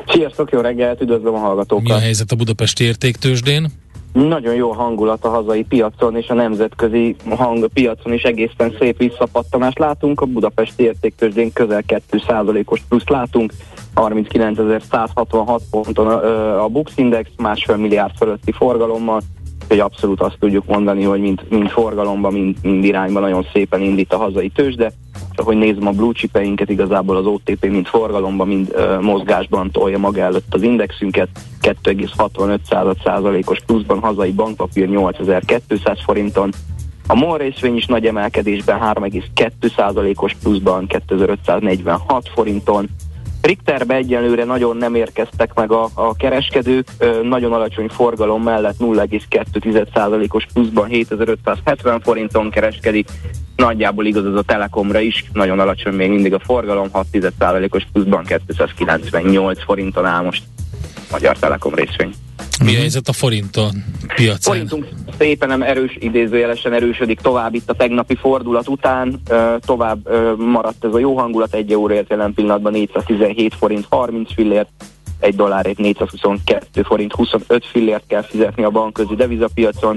Sziasztok, 0.06 0.50
jó 0.50 0.60
reggelt, 0.60 1.00
üdvözlöm 1.00 1.34
a 1.34 1.38
hallgatókat! 1.38 1.84
Mi 1.84 1.90
a 1.90 1.98
helyzet 1.98 2.30
a 2.32 2.36
Budapesti 2.36 2.84
értéktősdén? 2.84 3.66
Nagyon 4.12 4.54
jó 4.54 4.72
hangulat 4.72 5.24
a 5.24 5.28
hazai 5.28 5.62
piacon 5.62 6.16
és 6.16 6.28
a 6.28 6.34
nemzetközi 6.34 7.16
hang 7.28 7.68
piacon 7.68 8.12
is 8.12 8.22
egészen 8.22 8.76
szép 8.78 8.98
visszapattanást 8.98 9.78
látunk. 9.78 10.20
A 10.20 10.26
Budapesti 10.26 10.82
értéktőzsdén 10.82 11.52
közel 11.52 11.82
2%-os 11.88 12.80
plusz 12.88 13.06
látunk, 13.06 13.52
39.166 13.96 15.60
ponton 15.70 16.06
a, 16.06 16.68
Bux 16.68 16.92
Index 16.96 17.30
másfél 17.36 17.76
milliárd 17.76 18.16
fölötti 18.16 18.52
forgalommal, 18.52 19.20
hogy 19.68 19.78
abszolút 19.78 20.20
azt 20.20 20.36
tudjuk 20.38 20.66
mondani, 20.66 21.04
hogy 21.04 21.20
mind, 21.20 21.44
mind 21.48 21.68
forgalomban, 21.68 22.32
mind, 22.32 22.56
mind 22.62 22.84
irányban 22.84 23.22
nagyon 23.22 23.46
szépen 23.52 23.80
indít 23.80 24.12
a 24.12 24.16
hazai 24.16 24.48
tőzsde. 24.48 24.92
Csak 25.32 25.46
hogy 25.46 25.56
nézem 25.56 25.86
a 25.86 25.90
blue 25.90 26.12
chipeinket, 26.12 26.70
igazából 26.70 27.16
az 27.16 27.26
OTP 27.26 27.68
mind 27.70 27.86
forgalomban, 27.86 28.48
mind 28.48 28.74
uh, 28.74 29.00
mozgásban 29.00 29.70
tolja 29.70 29.98
maga 29.98 30.20
előtt 30.20 30.54
az 30.54 30.62
indexünket. 30.62 31.28
2,65%-os 31.62 33.60
pluszban 33.66 34.00
hazai 34.00 34.32
bankpapír 34.32 34.88
8200 34.88 35.98
forinton, 36.04 36.52
a 37.08 37.14
MOL 37.14 37.38
részvény 37.38 37.76
is 37.76 37.86
nagy 37.86 38.06
emelkedésben 38.06 38.78
3,2%-os 38.80 40.34
pluszban 40.42 40.86
2546 40.86 42.28
forinton, 42.34 42.88
Richterbe 43.46 43.94
egyenlőre 43.94 44.44
nagyon 44.44 44.76
nem 44.76 44.94
érkeztek 44.94 45.54
meg 45.54 45.72
a, 45.72 45.88
a 45.94 46.16
kereskedők, 46.16 46.88
nagyon 47.22 47.52
alacsony 47.52 47.88
forgalom 47.88 48.42
mellett 48.42 48.76
0,2%-os 48.78 50.46
pluszban 50.52 50.86
7570 50.88 52.00
forinton 52.00 52.50
kereskedik, 52.50 53.08
nagyjából 53.56 54.06
igaz 54.06 54.24
az 54.24 54.34
a 54.34 54.42
Telekomra 54.42 55.00
is, 55.00 55.24
nagyon 55.32 55.60
alacsony 55.60 55.94
még 55.94 56.10
mindig 56.10 56.34
a 56.34 56.38
forgalom, 56.38 56.88
6%-os 56.92 57.86
pluszban 57.92 58.24
298 58.24 59.62
forinton 59.62 60.04
áll 60.04 60.22
most 60.22 60.42
Magyar 61.10 61.38
Telekom 61.38 61.74
részvény. 61.74 62.12
Mi 62.64 62.74
a 62.74 62.78
helyzet 62.78 63.08
a 63.08 63.12
forinton 63.12 63.84
piacán? 64.14 64.54
Forintunk 64.54 64.88
szépen 65.18 65.48
nem 65.48 65.62
erős, 65.62 65.96
idézőjelesen 66.00 66.72
erősödik 66.72 67.20
tovább 67.20 67.54
itt 67.54 67.70
a 67.70 67.74
tegnapi 67.74 68.14
fordulat 68.14 68.68
után. 68.68 69.20
Tovább 69.60 70.08
maradt 70.38 70.84
ez 70.84 70.94
a 70.94 70.98
jó 70.98 71.18
hangulat, 71.18 71.54
egy 71.54 71.72
euróért 71.72 72.10
jelen 72.10 72.34
pillanatban 72.34 72.72
417 72.72 73.54
forint 73.54 73.86
30 73.88 74.32
fillért, 74.34 74.68
egy 75.20 75.34
dollárért 75.34 75.78
422 75.78 76.82
forint 76.82 77.12
25 77.12 77.66
fillért 77.66 78.04
kell 78.06 78.22
fizetni 78.22 78.64
a 78.64 78.70
bankközi 78.70 79.14
devizapiacon. 79.14 79.96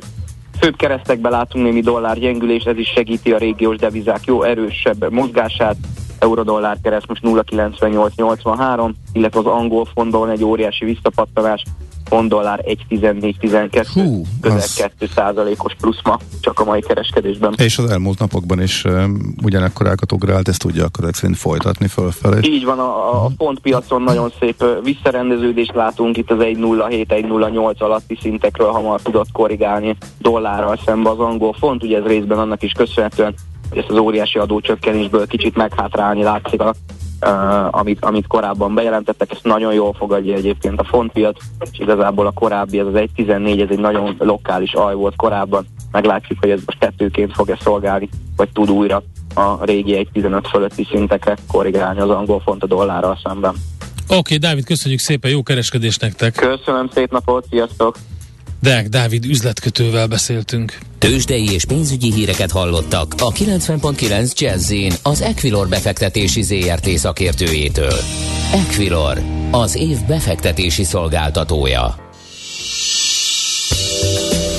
Főbb 0.59 0.75
keresztekbe 0.75 1.29
látunk 1.29 1.65
némi 1.65 1.81
dollár 1.81 2.19
gyengülés, 2.19 2.63
ez 2.63 2.77
is 2.77 2.87
segíti 2.87 3.31
a 3.31 3.37
régiós 3.37 3.75
devizák 3.75 4.25
jó 4.25 4.43
erősebb 4.43 5.11
mozgását. 5.11 5.75
Euró-dollár 6.19 6.77
kereszt 6.83 7.07
most 7.07 7.21
0,9883, 7.23 8.91
illetve 9.13 9.39
az 9.39 9.45
angol 9.45 9.85
fondon 9.85 10.29
egy 10.29 10.43
óriási 10.43 10.85
visszapattanás 10.85 11.63
pont 12.09 12.29
dollár 12.29 12.63
1,14-12, 12.65 13.87
Hú, 13.93 14.25
közel 14.41 14.57
az... 14.57 14.73
2 14.73 15.09
százalékos 15.15 15.73
plusz 15.79 15.99
ma 16.03 16.19
csak 16.41 16.59
a 16.59 16.63
mai 16.63 16.81
kereskedésben. 16.81 17.53
És 17.57 17.77
az 17.77 17.89
elmúlt 17.89 18.19
napokban 18.19 18.61
is 18.61 18.83
um, 18.83 19.35
ugyanekkor 19.43 19.87
elkatogrált, 19.87 20.47
ezt 20.47 20.59
tudja 20.59 20.85
akkor 20.85 21.09
szerint 21.13 21.37
folytatni 21.37 21.87
fölfelé. 21.87 22.39
Így 22.43 22.65
van, 22.65 22.79
a, 22.79 23.25
a 23.25 23.29
pontpiacon 23.37 24.01
nagyon 24.01 24.31
szép 24.39 24.63
visszarendeződést 24.83 25.73
látunk, 25.75 26.17
itt 26.17 26.31
az 26.31 26.37
1,07-1,08 26.39 27.77
alatti 27.77 28.17
szintekről 28.21 28.71
hamar 28.71 29.01
tudott 29.01 29.31
korrigálni 29.31 29.97
dollárral 30.19 30.79
szembe 30.85 31.09
az 31.09 31.19
angol 31.19 31.55
font, 31.59 31.83
ugye 31.83 31.97
ez 31.97 32.05
részben 32.05 32.37
annak 32.37 32.63
is 32.63 32.71
köszönhetően, 32.71 33.35
hogy 33.69 33.77
ezt 33.77 33.89
az 33.89 33.97
óriási 33.97 34.39
adócsökkenésből 34.39 35.27
kicsit 35.27 35.55
meghátrálni 35.55 36.23
látszik 36.23 36.61
a 36.61 36.73
uh, 37.25 37.79
amit, 37.79 38.05
amit 38.05 38.27
korábban 38.27 38.73
bejelentettek, 38.73 39.31
ezt 39.31 39.43
nagyon 39.43 39.73
jól 39.73 39.93
fogadja 39.93 40.35
egyébként 40.35 40.79
a 40.79 40.83
fontpiac, 40.83 41.37
és 41.71 41.79
igazából 41.79 42.25
a 42.25 42.31
korábbi, 42.31 42.79
ez 42.79 42.85
az 42.85 42.93
1.14, 42.93 43.61
ez 43.61 43.67
egy 43.69 43.79
nagyon 43.79 44.15
lokális 44.19 44.73
aj 44.73 44.93
volt 44.93 45.15
korábban, 45.15 45.65
meglátjuk, 45.91 46.39
hogy 46.41 46.49
ez 46.49 46.61
most 46.65 46.79
kettőként 46.79 47.33
fog-e 47.33 47.57
szolgálni, 47.61 48.09
vagy 48.35 48.49
tud 48.53 48.69
újra 48.69 49.03
a 49.35 49.65
régi 49.65 50.09
1.15 50.13 50.43
fölötti 50.49 50.87
szintekre 50.91 51.37
korrigálni 51.47 51.99
az 51.99 52.09
angol 52.09 52.39
font 52.39 52.63
a 52.63 52.67
dollárral 52.67 53.19
szemben. 53.23 53.53
Oké, 54.07 54.17
okay, 54.17 54.37
Dávid, 54.37 54.65
köszönjük 54.65 54.99
szépen, 54.99 55.31
jó 55.31 55.43
kereskedés 55.43 55.97
nektek! 55.97 56.33
Köszönöm, 56.33 56.89
szép 56.93 57.11
napot, 57.11 57.45
sziasztok! 57.49 57.95
Deák 58.61 58.89
Dávid 58.89 59.25
üzletkötővel 59.25 60.07
beszéltünk. 60.07 60.77
Tőzsdei 60.97 61.51
és 61.51 61.65
pénzügyi 61.65 62.13
híreket 62.13 62.51
hallottak 62.51 63.13
a 63.17 63.31
90.9 63.31 64.39
jazz 64.39 64.73
az 65.03 65.21
Equilor 65.21 65.67
befektetési 65.67 66.41
ZRT 66.41 66.89
szakértőjétől. 66.89 67.99
Equilor, 68.53 69.21
az 69.51 69.75
év 69.75 69.97
befektetési 70.07 70.83
szolgáltatója. 70.83 72.09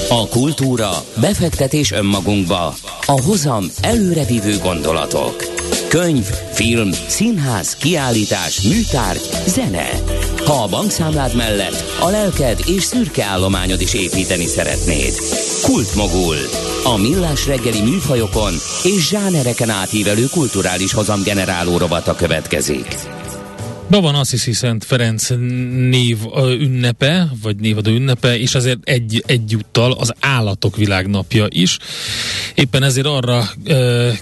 A 0.08 0.28
kultúra, 0.28 0.90
befektetés 1.20 1.92
önmagunkba, 1.92 2.74
a 3.06 3.20
hozam 3.22 3.64
előrevívő 3.80 4.58
gondolatok. 4.62 5.34
Könyv, 5.88 6.24
film, 6.52 6.90
színház, 7.08 7.76
kiállítás, 7.76 8.60
műtárgy, 8.60 9.28
zene. 9.46 9.88
Ha 10.50 10.62
a 10.62 10.68
bankszámlád 10.68 11.36
mellett 11.36 11.84
a 12.00 12.08
lelked 12.08 12.60
és 12.66 12.82
szürke 12.82 13.24
állományod 13.24 13.80
is 13.80 13.94
építeni 13.94 14.46
szeretnéd. 14.46 15.14
Kultmogul. 15.62 16.36
A 16.84 16.96
millás 16.96 17.46
reggeli 17.46 17.82
műfajokon 17.82 18.52
és 18.82 19.08
zsánereken 19.08 19.70
átívelő 19.70 20.26
kulturális 20.30 20.92
hozamgeneráló 20.92 21.78
rovata 21.78 22.14
következik. 22.14 23.19
Ma 23.90 24.00
van 24.00 24.14
Assisi 24.14 24.52
Szent 24.52 24.84
Ferenc 24.84 25.28
név 25.88 26.18
ünnepe, 26.36 27.32
vagy 27.42 27.56
névadó 27.56 27.90
ünnepe, 27.90 28.38
és 28.38 28.54
azért 28.54 28.78
egy, 28.88 29.22
egyúttal 29.26 29.92
az 29.92 30.12
állatok 30.20 30.76
világnapja 30.76 31.46
is. 31.48 31.78
Éppen 32.54 32.82
ezért 32.82 33.06
arra 33.06 33.44
e, 33.64 33.74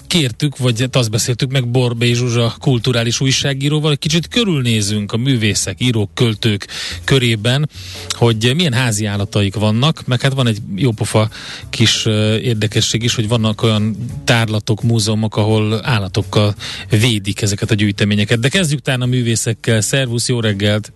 kértük, 0.07 0.57
vagy 0.57 0.79
hát 0.79 0.95
azt 0.95 1.11
beszéltük 1.11 1.51
meg 1.51 1.67
Borbé 1.67 2.13
Zsuzsa 2.13 2.55
kulturális 2.59 3.19
újságíróval, 3.19 3.89
hogy 3.89 3.99
kicsit 3.99 4.27
körülnézünk 4.27 5.11
a 5.11 5.17
művészek, 5.17 5.81
írók, 5.81 6.09
költők 6.13 6.67
körében, 7.03 7.69
hogy 8.09 8.51
milyen 8.55 8.73
házi 8.73 9.05
állataik 9.05 9.55
vannak, 9.55 10.03
meg 10.05 10.21
hát 10.21 10.33
van 10.33 10.47
egy 10.47 10.59
jópofa 10.75 11.29
kis 11.69 12.05
e, 12.05 12.39
érdekesség 12.39 13.03
is, 13.03 13.15
hogy 13.15 13.27
vannak 13.27 13.61
olyan 13.61 13.97
tárlatok, 14.23 14.83
múzeumok, 14.83 15.37
ahol 15.37 15.79
állatokkal 15.85 16.55
védik 16.89 17.41
ezeket 17.41 17.71
a 17.71 17.75
gyűjteményeket. 17.75 18.39
De 18.39 18.49
kezdjük 18.49 18.81
talán 18.81 19.01
a 19.01 19.05
művészek 19.05 19.57
hírekkel. 19.61 19.81
Szervusz, 19.81 20.29
jó 20.29 20.39
reggelt! 20.39 20.91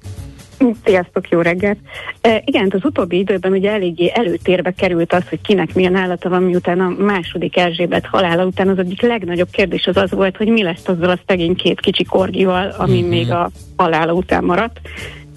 Sziasztok, 0.85 1.29
jó 1.29 1.41
reggelt! 1.41 1.77
E, 2.21 2.41
igen, 2.45 2.71
az 2.75 2.85
utóbbi 2.85 3.17
időben 3.17 3.51
ugye 3.51 3.71
eléggé 3.71 4.11
előtérbe 4.15 4.71
került 4.71 5.13
az, 5.13 5.23
hogy 5.29 5.41
kinek 5.41 5.73
milyen 5.73 5.95
állata 5.95 6.29
van, 6.29 6.43
miután 6.43 6.79
a 6.79 6.89
második 6.89 7.57
Erzsébet 7.57 8.05
halála 8.05 8.45
után 8.45 8.69
az 8.69 8.77
egyik 8.77 9.01
legnagyobb 9.01 9.49
kérdés 9.49 9.85
az 9.85 9.97
az 9.97 10.11
volt, 10.11 10.37
hogy 10.37 10.47
mi 10.47 10.63
lesz 10.63 10.87
azzal 10.87 11.09
a 11.09 11.19
szegény 11.27 11.55
két 11.55 11.79
kicsi 11.79 12.03
korgival, 12.03 12.75
ami 12.77 12.99
mm-hmm. 12.99 13.09
még 13.09 13.31
a 13.31 13.49
halála 13.75 14.13
után 14.13 14.43
maradt 14.43 14.79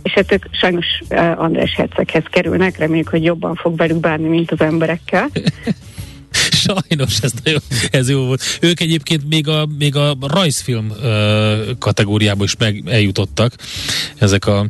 és 0.03 0.12
hát 0.12 0.33
ők 0.33 0.45
sajnos 0.51 0.87
uh, 1.11 1.41
András 1.41 1.75
Herceghez 1.75 2.25
kerülnek, 2.31 2.79
reméljük, 2.79 3.09
hogy 3.09 3.25
jobban 3.25 3.55
fog 3.55 3.77
velük 3.77 4.01
bánni, 4.01 4.29
mint 4.29 4.51
az 4.51 4.61
emberekkel. 4.61 5.29
Sajnos, 6.66 7.20
ez, 7.20 7.33
nagyon, 7.44 7.61
ez 7.90 8.09
jó 8.09 8.24
volt. 8.24 8.42
Ők 8.61 8.81
egyébként 8.81 9.29
még 9.29 9.48
a, 9.48 9.68
még 9.79 9.96
a 9.96 10.16
rajzfilm 10.20 10.92
ö, 11.02 11.70
kategóriába 11.79 12.44
is 12.44 12.57
meg 12.57 12.83
eljutottak, 12.87 13.55
ezek 14.18 14.46
a 14.46 14.66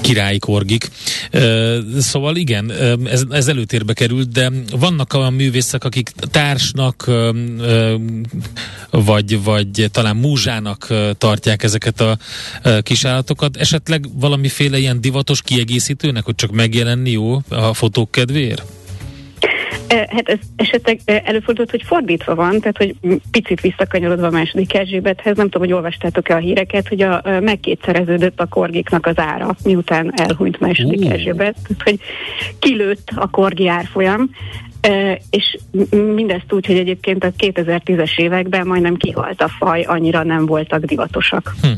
királyi 0.00 0.38
korgik. 0.38 0.88
Ö, 1.30 1.78
szóval 1.98 2.36
igen, 2.36 2.70
ez, 3.04 3.22
ez 3.30 3.48
előtérbe 3.48 3.92
került, 3.92 4.28
de 4.28 4.52
vannak 4.70 5.14
olyan 5.14 5.32
művészek, 5.32 5.84
akik 5.84 6.08
társnak 6.30 7.06
ö, 7.06 7.30
ö, 7.58 7.94
vagy, 8.90 9.42
vagy 9.42 9.88
talán 9.90 10.16
múzsának 10.16 10.94
tartják 11.18 11.62
ezeket 11.62 12.00
a 12.00 12.18
kisállatokat. 12.80 13.56
Esetleg 13.56 14.08
valamiféle 14.18 14.78
ilyen 14.78 15.00
divatos 15.00 15.42
kiegészítőnek, 15.42 16.24
hogy 16.24 16.34
csak 16.34 16.50
megjelenni 16.50 17.10
jó 17.10 17.42
a 17.48 17.74
fotók 17.74 18.10
kedvéért? 18.10 18.64
Hát 19.88 20.28
ez 20.28 20.38
esetleg 20.56 21.00
előfordult, 21.04 21.70
hogy 21.70 21.82
fordítva 21.82 22.34
van, 22.34 22.60
tehát 22.60 22.76
hogy 22.76 22.96
picit 23.30 23.60
visszakanyarodva 23.60 24.26
a 24.26 24.30
második 24.30 24.74
Erzsébethez, 24.74 25.36
nem 25.36 25.48
tudom, 25.48 25.68
hogy 25.68 25.76
olvastátok-e 25.76 26.34
a 26.34 26.38
híreket, 26.38 26.88
hogy 26.88 27.02
a, 27.02 27.22
megkétszereződött 27.40 28.40
a 28.40 28.46
korgiknak 28.46 29.06
az 29.06 29.18
ára, 29.18 29.56
miután 29.64 30.12
elhunyt 30.16 30.60
második 30.60 31.00
uh. 31.00 31.12
Erzsébet, 31.12 31.56
tehát 31.62 31.82
hogy 31.82 32.00
kilőtt 32.58 33.10
a 33.14 33.30
korgi 33.30 33.68
árfolyam, 33.68 34.30
és 35.30 35.58
mindezt 35.90 36.52
úgy, 36.52 36.66
hogy 36.66 36.78
egyébként 36.78 37.24
a 37.24 37.32
2010-es 37.38 38.18
években 38.18 38.66
majdnem 38.66 38.96
kihalt 38.96 39.42
a 39.42 39.48
faj, 39.48 39.82
annyira 39.82 40.22
nem 40.22 40.46
voltak 40.46 40.84
divatosak. 40.84 41.54
Hm. 41.62 41.68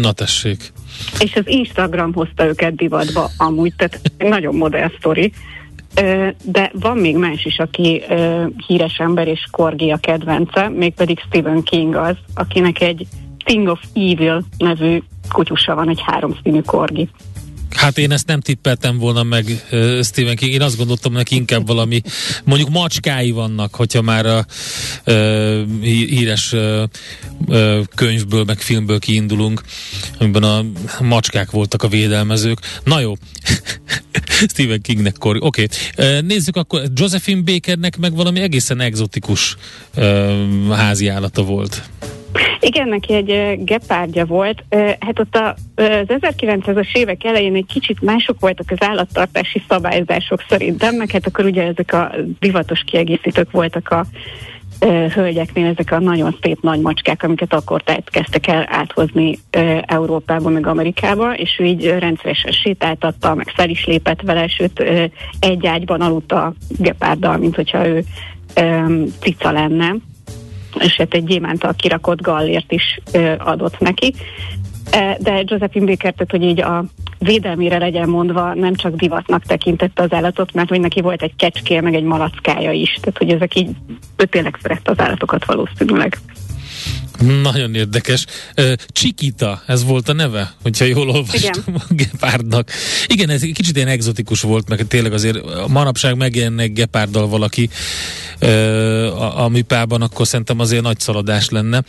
Na 0.00 0.12
tessék. 0.12 0.72
És 1.18 1.34
az 1.34 1.46
Instagram 1.46 2.12
hozta 2.12 2.46
őket 2.46 2.74
divatba 2.74 3.30
amúgy, 3.36 3.72
tehát 3.76 4.00
nagyon 4.18 4.54
modern 4.54 4.92
sztori. 4.98 5.32
De 6.42 6.70
van 6.72 6.96
még 6.96 7.16
más 7.16 7.44
is, 7.44 7.58
aki 7.58 8.02
híres 8.66 8.98
ember 8.98 9.28
és 9.28 9.46
Korgi 9.50 9.90
a 9.90 9.96
kedvence, 9.96 10.68
mégpedig 10.68 11.20
Stephen 11.26 11.62
King 11.62 11.94
az, 11.94 12.16
akinek 12.34 12.80
egy 12.80 13.06
Thing 13.44 13.68
of 13.68 13.80
Evil 13.94 14.42
nevű 14.58 15.02
kutyusa 15.28 15.74
van, 15.74 15.88
egy 15.88 16.02
háromszínű 16.04 16.60
korgi. 16.60 17.08
Hát 17.70 17.98
én 17.98 18.12
ezt 18.12 18.26
nem 18.26 18.40
tippeltem 18.40 18.98
volna 18.98 19.22
meg 19.22 19.64
uh, 19.72 20.02
Stephen 20.02 20.36
King. 20.36 20.52
Én 20.52 20.62
azt 20.62 20.76
gondoltam 20.76 21.12
neki 21.12 21.34
inkább 21.34 21.66
valami, 21.66 22.02
mondjuk 22.44 22.70
macskái 22.70 23.30
vannak, 23.30 23.74
hogyha 23.74 24.02
már 24.02 24.26
a 24.26 24.46
uh, 25.06 25.62
híres 25.82 26.52
uh, 26.52 27.84
könyvből, 27.94 28.44
meg 28.44 28.60
filmből 28.60 28.98
kiindulunk, 28.98 29.62
amiben 30.18 30.42
a 30.42 30.64
macskák 31.00 31.50
voltak 31.50 31.82
a 31.82 31.88
védelmezők. 31.88 32.58
Na 32.84 33.00
jó, 33.00 33.14
Stephen 34.52 34.80
Kingnek 34.80 35.16
kor. 35.18 35.36
Oké, 35.40 35.66
okay. 35.94 36.16
uh, 36.18 36.26
nézzük 36.26 36.56
akkor, 36.56 36.82
Josephine 36.94 37.40
Bakernek 37.40 37.96
meg 37.96 38.14
valami 38.14 38.40
egészen 38.40 38.80
egzotikus 38.80 39.56
uh, 39.96 40.70
házi 40.70 41.08
állata 41.08 41.42
volt. 41.42 41.82
Igen, 42.60 42.88
neki 42.88 43.14
egy 43.14 43.64
gepárdja 43.64 44.24
volt. 44.24 44.64
Hát 44.98 45.18
ott 45.18 45.36
az 45.36 45.54
1900-as 45.76 46.96
évek 46.96 47.24
elején 47.24 47.54
egy 47.54 47.66
kicsit 47.66 48.02
mások 48.02 48.40
voltak 48.40 48.66
az 48.70 48.86
állattartási 48.88 49.62
szabályzások 49.68 50.44
szerintem, 50.48 50.94
meg 50.94 51.10
hát 51.10 51.26
akkor 51.26 51.44
ugye 51.44 51.62
ezek 51.62 51.92
a 51.92 52.10
divatos 52.38 52.82
kiegészítők 52.86 53.50
voltak 53.50 53.88
a 53.88 54.04
hölgyeknél 55.14 55.66
ezek 55.66 55.92
a 55.92 55.98
nagyon 55.98 56.36
szép 56.42 56.62
nagy 56.62 56.80
macskák, 56.80 57.22
amiket 57.22 57.52
akkor 57.52 57.82
kezdtek 58.04 58.46
el 58.46 58.66
áthozni 58.70 59.38
Európába, 59.86 60.48
meg 60.48 60.66
Amerikába, 60.66 61.34
és 61.34 61.56
ő 61.58 61.64
így 61.64 61.94
rendszeresen 61.98 62.52
sétáltatta, 62.52 63.34
meg 63.34 63.48
fel 63.54 63.68
is 63.68 63.86
lépett 63.86 64.20
vele, 64.20 64.48
sőt 64.48 64.82
egy 65.40 65.66
ágyban 65.66 66.00
aludt 66.00 66.32
a 66.32 66.52
gepárddal, 66.78 67.36
mint 67.36 67.54
hogyha 67.54 67.86
ő 67.86 68.04
cica 69.20 69.50
lenne 69.50 69.94
és 70.78 70.96
hát 70.96 71.14
egy 71.14 71.24
gyémántal 71.24 71.74
kirakott 71.76 72.20
gallért 72.20 72.72
is 72.72 73.00
ö, 73.12 73.34
adott 73.38 73.78
neki. 73.78 74.14
E, 74.90 75.16
de 75.20 75.42
Josephine 75.46 75.86
Baker, 75.86 76.12
tehát, 76.12 76.30
hogy 76.30 76.42
így 76.42 76.60
a 76.60 76.84
védelmére 77.18 77.78
legyen 77.78 78.08
mondva, 78.08 78.54
nem 78.54 78.74
csak 78.74 78.94
divatnak 78.94 79.42
tekintette 79.42 80.02
az 80.02 80.12
állatot, 80.12 80.52
mert 80.52 80.68
hogy 80.68 80.80
neki 80.80 81.00
volt 81.00 81.22
egy 81.22 81.36
kecskéje, 81.36 81.80
meg 81.80 81.94
egy 81.94 82.02
malackája 82.02 82.72
is. 82.72 82.98
Tehát, 83.00 83.18
hogy 83.18 83.30
ezek 83.30 83.54
így, 83.54 83.70
ő 84.16 84.24
tényleg 84.24 84.58
szerette 84.62 84.90
az 84.90 85.00
állatokat 85.00 85.44
valószínűleg. 85.44 86.18
Nagyon 87.42 87.74
érdekes. 87.74 88.24
Csikita, 88.88 89.62
ez 89.66 89.84
volt 89.84 90.08
a 90.08 90.12
neve, 90.12 90.54
hogyha 90.62 90.84
jól 90.84 91.08
olvastam 91.08 91.62
Igen. 91.66 91.82
a 91.88 91.94
gepárdnak. 91.94 92.70
Igen, 93.06 93.28
ez 93.28 93.40
kicsit 93.40 93.76
ilyen 93.76 93.88
egzotikus 93.88 94.40
volt, 94.40 94.68
meg 94.68 94.86
tényleg 94.88 95.12
azért 95.12 95.68
manapság 95.68 96.16
megjelennek 96.16 96.72
gepárddal 96.72 97.28
valaki 97.28 97.68
a, 98.40 99.42
a 99.42 99.48
műpában, 99.48 100.02
akkor 100.02 100.26
szerintem 100.26 100.60
azért 100.60 100.82
nagy 100.82 101.00
szaladás 101.00 101.48
lenne. 101.48 101.82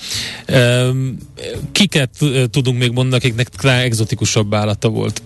Kiket 1.71 2.09
tudunk 2.51 2.79
még 2.79 2.91
mondani, 2.91 3.15
akiknek 3.15 3.49
talán 3.49 3.79
egzotikusabb 3.79 4.53
állata 4.53 4.89
volt? 4.89 5.21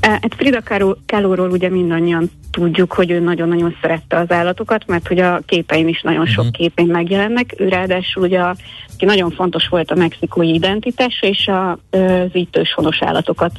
Hát 0.00 0.34
Frida 0.36 0.62
Kahlo-ról 1.06 1.50
ugye 1.50 1.68
mindannyian 1.68 2.30
tudjuk, 2.50 2.92
hogy 2.92 3.10
ő 3.10 3.20
nagyon-nagyon 3.20 3.76
szerette 3.80 4.16
az 4.16 4.30
állatokat, 4.30 4.86
mert 4.86 5.08
hogy 5.08 5.18
a 5.18 5.40
képeim 5.46 5.88
is 5.88 6.00
nagyon 6.02 6.26
sok 6.26 6.44
uh-huh. 6.44 6.56
képén 6.56 6.86
megjelennek. 6.86 7.54
Ő 7.56 7.68
ráadásul 7.68 8.22
ugye, 8.22 8.40
aki 8.40 9.04
nagyon 9.04 9.30
fontos 9.30 9.68
volt 9.68 9.90
a 9.90 9.94
mexikói 9.94 10.54
identitás, 10.54 11.22
és 11.22 11.46
a, 11.46 11.70
az 11.70 12.30
itt 12.32 12.56
őshonos 12.56 13.02
állatokat 13.02 13.52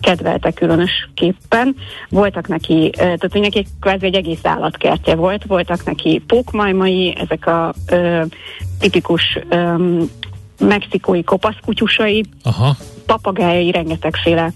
kedvelte 0.00 0.50
különösképpen. 0.50 1.76
Voltak 2.08 2.48
neki, 2.48 2.90
tehát 2.96 3.32
neki 3.32 3.66
kvázi 3.80 4.06
egy 4.06 4.14
egész 4.14 4.44
állatkertje 4.44 5.14
volt, 5.14 5.44
voltak 5.44 5.84
neki 5.84 6.22
pókmajmai, 6.26 7.16
ezek 7.18 7.46
a 7.46 7.74
ö, 7.90 8.22
tipikus 8.78 9.38
ö, 9.48 9.74
mexikói 10.58 11.24
kopaszkutyusai, 11.24 12.24
Aha. 12.42 12.76
papagájai, 13.06 13.70
rengetegféle, 13.70 14.52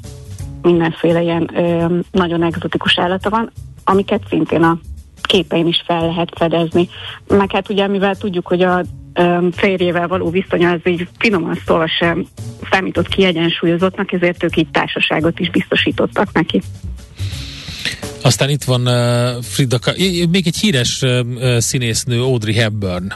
mindenféle 0.66 1.22
ilyen 1.22 1.50
ö, 1.55 1.98
nagyon 2.11 2.42
egzotikus 2.42 2.98
állata 2.98 3.31
van, 3.31 3.52
amiket 3.85 4.22
szintén 4.29 4.62
a 4.62 4.79
képein 5.22 5.66
is 5.66 5.83
fel 5.87 6.07
lehet 6.07 6.33
fedezni. 6.37 6.88
Meg 7.29 7.52
hát 7.52 7.70
ugye, 7.70 7.87
mivel 7.87 8.16
tudjuk, 8.16 8.46
hogy 8.46 8.62
a 8.62 8.85
férjével 9.52 10.09
való 10.09 10.31
viszonya 10.31 10.70
az 10.70 10.81
így 10.85 11.09
finoman 11.18 11.59
szólva 11.66 11.88
sem 11.88 12.26
számított 12.70 13.09
kiegyensúlyozottnak, 13.09 14.12
ezért 14.12 14.42
ők 14.42 14.57
így 14.57 14.70
társaságot 14.70 15.38
is 15.38 15.50
biztosítottak 15.50 16.33
neki. 16.33 16.62
Aztán 18.22 18.48
itt 18.48 18.64
van 18.64 18.81
uh, 18.81 19.42
Frida, 19.42 19.79
még 20.31 20.46
egy 20.46 20.57
híres 20.57 21.02
uh, 21.02 21.59
színésznő, 21.59 22.22
Audrey 22.22 22.55
Hepburn. 22.55 23.12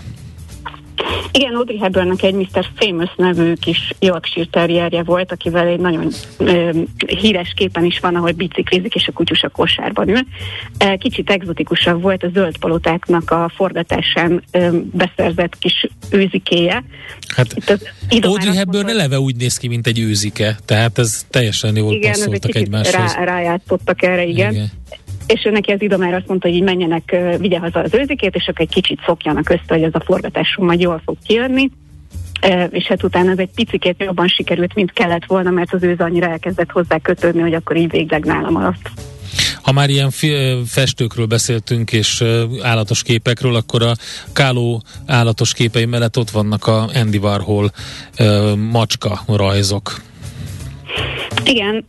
Igen, 1.32 1.54
Audrey 1.54 1.78
Hepburnnek 1.78 2.22
egy 2.22 2.34
Mr. 2.34 2.66
Famous 2.74 3.10
nevű 3.16 3.52
kis 3.54 3.92
Yorkshire 3.98 4.46
terrierje 4.50 5.02
volt, 5.02 5.32
akivel 5.32 5.66
egy 5.66 5.80
nagyon 5.80 6.12
ö, 6.38 6.70
híres 7.06 7.52
képen 7.56 7.84
is 7.84 7.98
van, 7.98 8.14
ahol 8.14 8.32
biciklizik, 8.32 8.94
és 8.94 9.08
a 9.08 9.12
kutyus 9.12 9.42
a 9.42 9.48
kosárban 9.48 10.08
ül. 10.08 10.20
Kicsit 10.98 11.30
egzotikusabb 11.30 12.02
volt 12.02 12.22
a 12.22 12.28
zöld 12.32 12.58
palotáknak 12.58 13.30
a 13.30 13.52
forgatásán 13.54 14.42
ö, 14.50 14.68
beszerzett 14.92 15.58
kis 15.58 15.88
őzikéje. 16.10 16.84
Hát 17.36 17.80
Audrey 18.20 18.56
Hepburn 18.56 18.88
eleve 18.88 19.18
úgy 19.18 19.36
néz 19.36 19.56
ki, 19.56 19.68
mint 19.68 19.86
egy 19.86 19.98
őzike, 19.98 20.58
tehát 20.64 20.98
ez 20.98 21.26
teljesen 21.30 21.76
jól 21.76 21.92
igen, 21.92 22.12
passzoltak 22.12 22.54
egymáshoz. 22.54 23.14
Rá, 23.14 23.24
rájátszottak 23.24 24.02
erre, 24.02 24.24
igen. 24.24 24.52
igen 24.52 24.70
és 25.32 25.44
ő 25.44 25.50
neki 25.50 25.72
az 25.72 25.82
idomár 25.82 26.14
azt 26.14 26.26
mondta, 26.26 26.48
hogy 26.48 26.56
így 26.56 26.62
menjenek, 26.62 27.16
vigye 27.38 27.58
haza 27.58 27.80
az 27.80 27.94
őzikét, 27.94 28.34
és 28.34 28.46
akkor 28.48 28.60
egy 28.60 28.74
kicsit 28.74 29.00
szokjanak 29.06 29.48
össze, 29.48 29.64
hogy 29.66 29.82
ez 29.82 29.94
a 29.94 30.02
forgatásom 30.04 30.66
majd 30.66 30.80
jól 30.80 31.02
fog 31.04 31.16
kijönni. 31.26 31.70
És 32.70 32.84
hát 32.84 33.02
utána 33.02 33.30
ez 33.30 33.38
egy 33.38 33.50
picikét 33.54 34.02
jobban 34.02 34.28
sikerült, 34.28 34.74
mint 34.74 34.92
kellett 34.92 35.24
volna, 35.26 35.50
mert 35.50 35.74
az 35.74 35.82
őz 35.82 35.98
annyira 35.98 36.28
elkezdett 36.28 36.70
hozzá 36.70 36.98
kötődni, 36.98 37.40
hogy 37.40 37.54
akkor 37.54 37.76
így 37.76 37.90
végleg 37.90 38.24
nálam 38.24 38.56
alatt. 38.56 38.90
Ha 39.62 39.72
már 39.72 39.88
ilyen 39.88 40.10
festőkről 40.66 41.26
beszéltünk, 41.26 41.92
és 41.92 42.24
állatos 42.62 43.02
képekről, 43.02 43.54
akkor 43.54 43.82
a 43.82 43.92
Káló 44.32 44.82
állatos 45.06 45.52
képei 45.52 45.84
mellett 45.84 46.18
ott 46.18 46.30
vannak 46.30 46.66
a 46.66 46.88
Andy 46.94 47.18
Warhol 47.18 47.70
macska 48.70 49.20
rajzok. 49.26 50.00
Igen, 51.44 51.84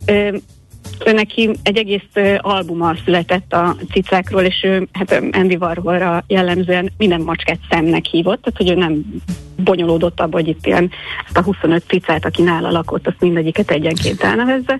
ő 1.06 1.12
neki 1.12 1.50
egy 1.62 1.76
egész 1.76 2.38
albuma 2.38 2.94
született 3.04 3.52
a 3.52 3.76
cicákról, 3.90 4.42
és 4.42 4.62
ő 4.62 4.88
hát 4.92 5.22
Andy 5.32 5.56
Warholra 5.60 6.24
jellemzően 6.26 6.92
minden 6.96 7.20
macskát 7.20 7.58
szemnek 7.70 8.04
hívott, 8.04 8.42
tehát 8.42 8.58
hogy 8.58 8.70
ő 8.70 8.74
nem 8.74 9.22
bonyolódott 9.56 10.20
abba, 10.20 10.36
hogy 10.36 10.48
itt 10.48 10.66
ilyen 10.66 10.90
ezt 11.26 11.36
a 11.36 11.42
25 11.42 11.84
cicát, 11.88 12.24
aki 12.24 12.42
nála 12.42 12.70
lakott, 12.70 13.06
azt 13.06 13.20
mindegyiket 13.20 13.70
egyenként 13.70 14.22
elnevezze, 14.22 14.78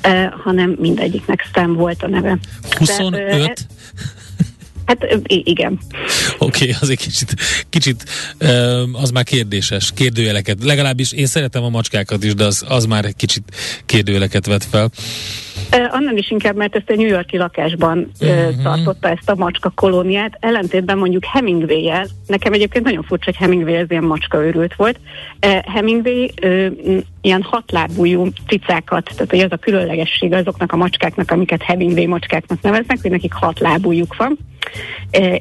eh, 0.00 0.30
hanem 0.44 0.76
mindegyiknek 0.80 1.48
szem 1.54 1.74
volt 1.74 2.02
a 2.02 2.08
neve. 2.08 2.38
25? 2.78 3.10
De, 3.12 3.54
Hát 4.86 5.18
igen. 5.26 5.78
Oké, 6.38 6.62
okay, 6.64 6.76
azért 6.80 7.00
kicsit, 7.00 7.34
kicsit 7.68 8.04
az 8.92 9.10
már 9.10 9.24
kérdéses, 9.24 9.92
kérdőjeleket. 9.94 10.64
Legalábbis 10.64 11.12
én 11.12 11.26
szeretem 11.26 11.62
a 11.62 11.68
macskákat 11.68 12.24
is, 12.24 12.34
de 12.34 12.44
az, 12.44 12.64
az 12.68 12.86
már 12.86 13.04
egy 13.04 13.16
kicsit 13.16 13.42
kérdőjeleket 13.86 14.46
vet 14.46 14.64
fel. 14.64 14.90
Annál 15.90 16.16
is 16.16 16.30
inkább, 16.30 16.56
mert 16.56 16.76
ezt 16.76 16.90
egy 16.90 16.96
New 16.96 17.06
Yorki 17.06 17.36
lakásban 17.36 18.10
uh-huh. 18.20 18.62
tartotta 18.62 19.08
ezt 19.08 19.30
a 19.30 19.34
macska 19.34 19.70
kolóniát, 19.70 20.36
ellentétben 20.40 20.98
mondjuk 20.98 21.24
Hemingway-jel, 21.24 22.06
nekem 22.26 22.52
egyébként 22.52 22.84
nagyon 22.84 23.02
furcsa, 23.02 23.24
hogy 23.24 23.36
Hemingway 23.36 23.74
ez 23.74 23.86
ilyen 23.88 24.04
macska 24.04 24.44
őrült 24.44 24.74
volt. 24.74 25.00
Hemingway 25.64 26.30
ilyen 27.20 27.42
hatlábújú 27.42 28.28
cicákat, 28.46 29.10
tehát 29.14 29.30
hogy 29.30 29.40
az 29.40 29.52
a 29.52 29.56
különlegesség 29.56 30.32
azoknak 30.32 30.72
a 30.72 30.76
macskáknak, 30.76 31.30
amiket 31.30 31.62
Hemingway 31.62 32.06
macskáknak 32.06 32.62
neveznek, 32.62 32.98
hogy 33.02 33.10
nekik 33.10 33.32
hat 33.32 33.58
lábújuk 33.58 34.16
van, 34.16 34.38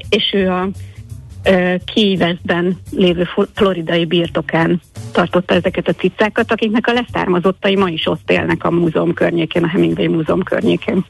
és 0.10 0.34
ő 0.34 0.50
a 0.50 0.70
Kíveszben 1.86 2.80
lévő 2.92 3.28
floridai 3.54 4.06
birtokán 4.06 4.82
tartotta 5.12 5.54
ezeket 5.54 5.88
a 5.88 5.94
cicákat, 5.94 6.52
akiknek 6.52 6.88
a 6.88 6.94
leszármazottai 6.94 7.76
ma 7.76 7.90
is 7.90 8.08
ott 8.08 8.32
élnek 8.32 8.64
a 8.64 8.72
múzeum 8.72 9.14
környékén, 9.14 9.64
a 9.64 9.68
Hemingway 9.68 10.10
múzeum 10.10 10.44
környékén. 10.44 11.06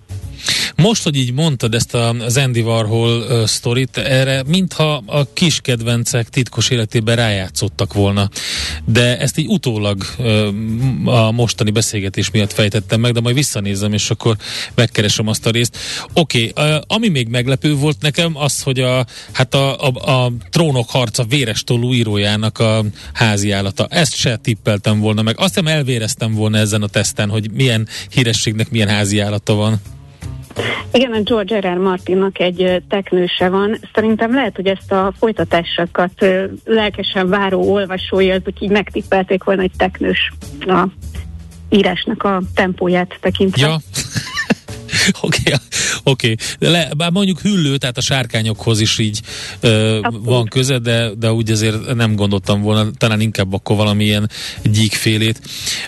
Most, 0.75 1.03
hogy 1.03 1.15
így 1.15 1.33
mondtad 1.33 1.73
ezt 1.73 1.93
a, 1.93 2.15
Andy 2.35 2.61
Warhol 2.61 3.19
uh, 3.19 3.45
sztorit, 3.45 3.97
erre 3.97 4.43
mintha 4.47 5.03
a 5.05 5.33
kis 5.33 5.59
kedvencek 5.59 6.29
titkos 6.29 6.69
életében 6.69 7.15
rájátszottak 7.15 7.93
volna. 7.93 8.29
De 8.85 9.19
ezt 9.19 9.37
így 9.37 9.47
utólag 9.47 10.05
uh, 10.17 11.17
a 11.25 11.31
mostani 11.31 11.71
beszélgetés 11.71 12.31
miatt 12.31 12.53
fejtettem 12.53 12.99
meg, 12.99 13.13
de 13.13 13.21
majd 13.21 13.35
visszanézem, 13.35 13.93
és 13.93 14.09
akkor 14.09 14.35
megkeresem 14.75 15.27
azt 15.27 15.45
a 15.45 15.49
részt. 15.49 15.77
Oké, 16.13 16.51
okay, 16.55 16.75
uh, 16.75 16.81
ami 16.87 17.07
még 17.07 17.27
meglepő 17.27 17.75
volt 17.75 18.01
nekem, 18.01 18.37
az, 18.37 18.61
hogy 18.61 18.79
a, 18.79 19.05
hát 19.31 19.53
a, 19.53 19.87
a, 19.87 20.11
a 20.11 20.31
trónok 20.49 20.89
harca 20.89 21.23
véres 21.23 21.63
tollú 21.63 21.93
írójának 21.93 22.59
a 22.59 22.85
háziállata. 23.13 23.87
Ezt 23.89 24.15
se 24.15 24.37
tippeltem 24.37 24.99
volna 24.99 25.21
meg. 25.21 25.39
Azt 25.39 25.47
hiszem 25.47 25.67
elvéreztem 25.67 26.33
volna 26.33 26.57
ezen 26.57 26.81
a 26.81 26.87
teszten, 26.87 27.29
hogy 27.29 27.51
milyen 27.51 27.87
hírességnek 28.09 28.69
milyen 28.69 28.87
háziállata 28.87 29.53
van. 29.53 29.81
Igen, 30.91 31.11
a 31.11 31.21
George 31.21 31.59
R. 31.59 31.73
R. 31.73 31.77
Martinnak 31.77 32.39
egy 32.39 32.83
teknőse 32.89 33.49
van. 33.49 33.77
Szerintem 33.93 34.33
lehet, 34.33 34.55
hogy 34.55 34.67
ezt 34.67 34.91
a 34.91 35.13
folytatásokat 35.19 36.25
lelkesen 36.65 37.29
váró 37.29 37.71
olvasói, 37.71 38.31
azok 38.31 38.59
így 38.59 38.69
megtippelték 38.69 39.43
volna 39.43 39.61
egy 39.61 39.71
teknős 39.77 40.31
a 40.59 40.87
írásnak 41.69 42.23
a 42.23 42.41
tempóját 42.55 43.17
tekintve. 43.21 43.67
Ja. 43.67 43.77
Oké, 45.21 45.53
okay. 46.03 46.35
Okay. 46.59 46.85
Bár 46.97 47.11
mondjuk 47.11 47.39
hüllő, 47.39 47.77
tehát 47.77 47.97
a 47.97 48.01
sárkányokhoz 48.01 48.79
is 48.79 48.97
így 48.97 49.21
ö, 49.59 49.99
van 50.11 50.45
köze, 50.45 50.79
de, 50.79 51.11
de 51.17 51.31
úgy 51.31 51.51
azért 51.51 51.93
nem 51.93 52.15
gondoltam 52.15 52.61
volna, 52.61 52.91
talán 52.97 53.21
inkább 53.21 53.53
akkor 53.53 53.75
valamilyen 53.75 54.29
gyíkfélét. 54.63 55.41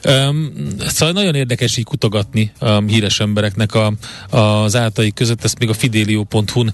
Um, 0.04 0.54
szóval 0.88 1.14
nagyon 1.14 1.36
érdekes 1.36 1.78
így 1.78 1.86
kutogatni 1.86 2.52
a 2.60 2.82
híres 2.82 3.20
embereknek 3.20 3.76
a, 3.76 3.94
az 4.30 4.76
áltai 4.76 5.12
között, 5.12 5.44
ezt 5.44 5.60
még 5.60 5.70
a 5.70 5.74
fidelio.hu-n 5.74 6.74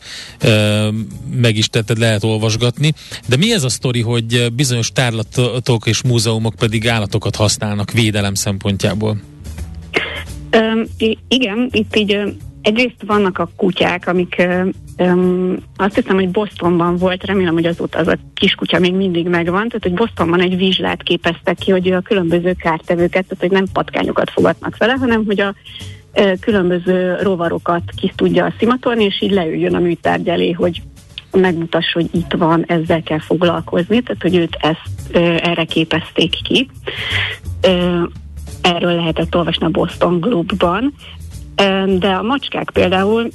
meg 1.36 1.58
is 1.58 1.68
tetted, 1.68 1.98
lehet 1.98 2.24
olvasgatni. 2.24 2.94
De 3.28 3.38
mi 3.38 3.54
ez 3.54 3.64
a 3.64 3.70
sztori, 3.70 4.02
hogy 4.02 4.54
bizonyos 4.54 4.92
tárlatok 4.92 5.88
és 5.88 6.02
múzeumok 6.02 6.56
pedig 6.56 6.88
állatokat 6.88 7.36
használnak 7.36 7.92
védelem 7.92 8.34
szempontjából? 8.34 9.18
Um, 10.58 10.84
igen, 11.28 11.70
itt 11.72 11.96
így 11.96 12.38
egyrészt 12.62 13.04
vannak 13.06 13.38
a 13.38 13.50
kutyák, 13.56 14.08
amik 14.08 14.48
um, 14.98 15.56
azt 15.76 15.96
hiszem, 15.96 16.16
hogy 16.16 16.30
Bostonban 16.30 16.98
volt, 16.98 17.26
remélem, 17.26 17.54
hogy 17.54 17.66
azóta 17.66 18.00
az 18.00 18.08
a 18.08 18.18
kiskutya 18.34 18.80
még 18.80 18.94
mindig 18.94 19.28
megvan, 19.28 19.68
tehát 19.68 19.84
hogy 19.84 19.94
Bostonban 19.94 20.42
egy 20.42 20.58
vizslát 20.58 21.04
képeztek 21.04 21.58
ki, 21.58 21.72
hogy 21.72 21.92
a 21.92 22.02
különböző 22.02 22.54
kártevőket, 22.54 23.26
tehát 23.28 23.40
hogy 23.40 23.52
nem 23.52 23.66
patkányokat 23.74 24.30
fogadnak 24.30 24.78
vele, 24.78 24.94
hanem 24.94 25.26
hogy 25.26 25.40
a 25.40 25.56
különböző 26.40 27.16
rovarokat 27.22 27.84
ki 27.96 28.12
tudja 28.16 28.54
szimatolni, 28.58 29.04
és 29.04 29.22
így 29.22 29.32
leüljön 29.32 29.76
a 29.76 29.80
műtárgy 29.80 30.30
elé, 30.30 30.52
hogy 30.52 30.82
megmutassa, 31.32 31.92
hogy 31.94 32.10
itt 32.12 32.34
van, 32.38 32.64
ezzel 32.68 33.04
kell 33.04 33.20
foglalkozni, 33.20 34.02
tehát 34.02 34.22
hogy 34.22 34.36
őt 34.36 34.58
ezt 34.60 35.18
erre 35.44 35.64
képezték 35.64 36.34
ki 36.44 36.70
erről 38.76 38.96
lehetett 38.96 39.36
olvasni 39.36 39.66
a 39.66 39.70
Boston 39.70 40.20
Globe-ban, 40.20 40.94
de 42.00 42.08
a 42.08 42.22
macskák 42.22 42.70
például 42.74 43.30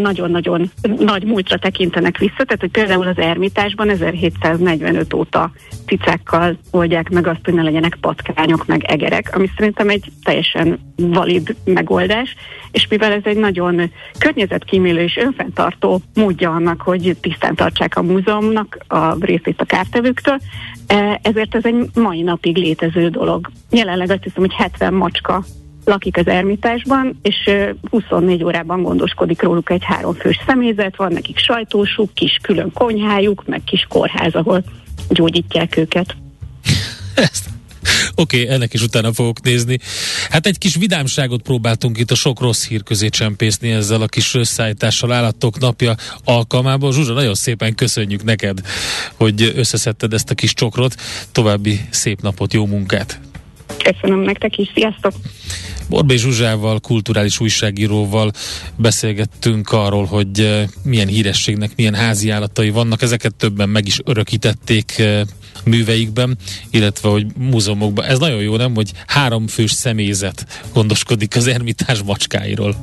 nagyon-nagyon 0.00 0.70
nagy 0.98 1.24
múltra 1.24 1.58
tekintenek 1.58 2.18
vissza, 2.18 2.34
tehát 2.44 2.60
hogy 2.60 2.70
például 2.70 3.06
az 3.06 3.18
Ermitásban 3.18 3.88
1745 3.88 5.14
óta 5.14 5.50
cicákkal 5.86 6.58
oldják 6.70 7.10
meg 7.10 7.26
azt, 7.26 7.40
hogy 7.44 7.54
ne 7.54 7.62
legyenek 7.62 7.96
patkányok, 8.00 8.66
meg 8.66 8.84
egerek, 8.84 9.30
ami 9.34 9.50
szerintem 9.56 9.88
egy 9.88 10.04
teljesen 10.22 10.78
valid 10.96 11.56
megoldás, 11.64 12.34
és 12.70 12.86
mivel 12.88 13.12
ez 13.12 13.22
egy 13.24 13.36
nagyon 13.36 13.90
környezetkímélő 14.18 15.02
és 15.02 15.16
önfenntartó 15.16 16.00
módja 16.14 16.50
annak, 16.50 16.80
hogy 16.80 17.16
tisztán 17.20 17.54
tartsák 17.54 17.96
a 17.96 18.02
múzeumnak 18.02 18.78
a 18.86 19.24
részét 19.24 19.60
a 19.60 19.64
kártevőktől, 19.64 20.38
ezért 21.22 21.54
ez 21.54 21.64
egy 21.64 21.90
mai 21.94 22.22
napig 22.22 22.56
létező 22.56 23.08
dolog. 23.08 23.50
Jelenleg 23.70 24.10
azt 24.10 24.22
hiszem, 24.22 24.42
hogy 24.42 24.54
70 24.54 24.94
macska 24.94 25.44
lakik 25.90 26.16
az 26.16 26.26
ermitásban, 26.26 27.18
és 27.22 27.50
24 27.90 28.44
órában 28.44 28.82
gondoskodik 28.82 29.42
róluk 29.42 29.70
egy 29.70 29.84
háromfős 29.84 30.40
személyzet, 30.46 30.96
van 30.96 31.12
nekik 31.12 31.38
sajtósuk, 31.38 32.14
kis 32.14 32.38
külön 32.42 32.72
konyhájuk, 32.72 33.46
meg 33.46 33.64
kis 33.64 33.86
kórház, 33.88 34.34
ahol 34.34 34.62
gyógyítják 35.08 35.76
őket. 35.76 36.16
Ezt 37.14 37.48
Oké, 38.14 38.42
okay, 38.42 38.54
ennek 38.54 38.74
is 38.74 38.82
utána 38.82 39.12
fogok 39.12 39.42
nézni. 39.42 39.78
Hát 40.30 40.46
egy 40.46 40.58
kis 40.58 40.74
vidámságot 40.74 41.42
próbáltunk 41.42 41.98
itt 41.98 42.10
a 42.10 42.14
sok 42.14 42.40
rossz 42.40 42.66
hír 42.66 42.82
közé 42.82 43.08
csempészni 43.08 43.70
ezzel 43.70 44.02
a 44.02 44.06
kis 44.06 44.34
összeállítással 44.34 45.12
állatok 45.12 45.58
napja 45.58 45.94
alkalmából. 46.24 46.92
Zsuzsa, 46.92 47.12
nagyon 47.12 47.34
szépen 47.34 47.74
köszönjük 47.74 48.24
neked, 48.24 48.60
hogy 49.14 49.52
összeszedted 49.56 50.12
ezt 50.12 50.30
a 50.30 50.34
kis 50.34 50.54
csokrot. 50.54 50.94
További 51.32 51.80
szép 51.90 52.20
napot, 52.20 52.52
jó 52.52 52.66
munkát! 52.66 53.29
Köszönöm 53.92 54.20
nektek 54.20 54.58
is, 54.58 54.70
sziasztok! 54.74 55.12
Borbé 55.88 56.16
Zsuzsával, 56.16 56.80
kulturális 56.80 57.40
újságíróval 57.40 58.30
beszélgettünk 58.76 59.72
arról, 59.72 60.04
hogy 60.04 60.40
eh, 60.40 60.64
milyen 60.82 61.08
hírességnek 61.08 61.76
milyen 61.76 61.94
házi 61.94 62.30
állatai 62.30 62.70
vannak. 62.70 63.02
Ezeket 63.02 63.34
többen 63.34 63.68
meg 63.68 63.86
is 63.86 63.98
örökítették 64.04 64.98
eh, 64.98 65.20
műveikben, 65.64 66.36
illetve 66.70 67.08
hogy 67.08 67.26
múzeumokban. 67.38 68.04
Ez 68.04 68.18
nagyon 68.18 68.40
jó, 68.40 68.56
nem, 68.56 68.74
hogy 68.74 68.90
három 69.06 69.46
fős 69.46 69.72
személyzet 69.72 70.46
gondoskodik 70.72 71.36
az 71.36 71.46
ermitás 71.46 72.02
macskáiról. 72.02 72.76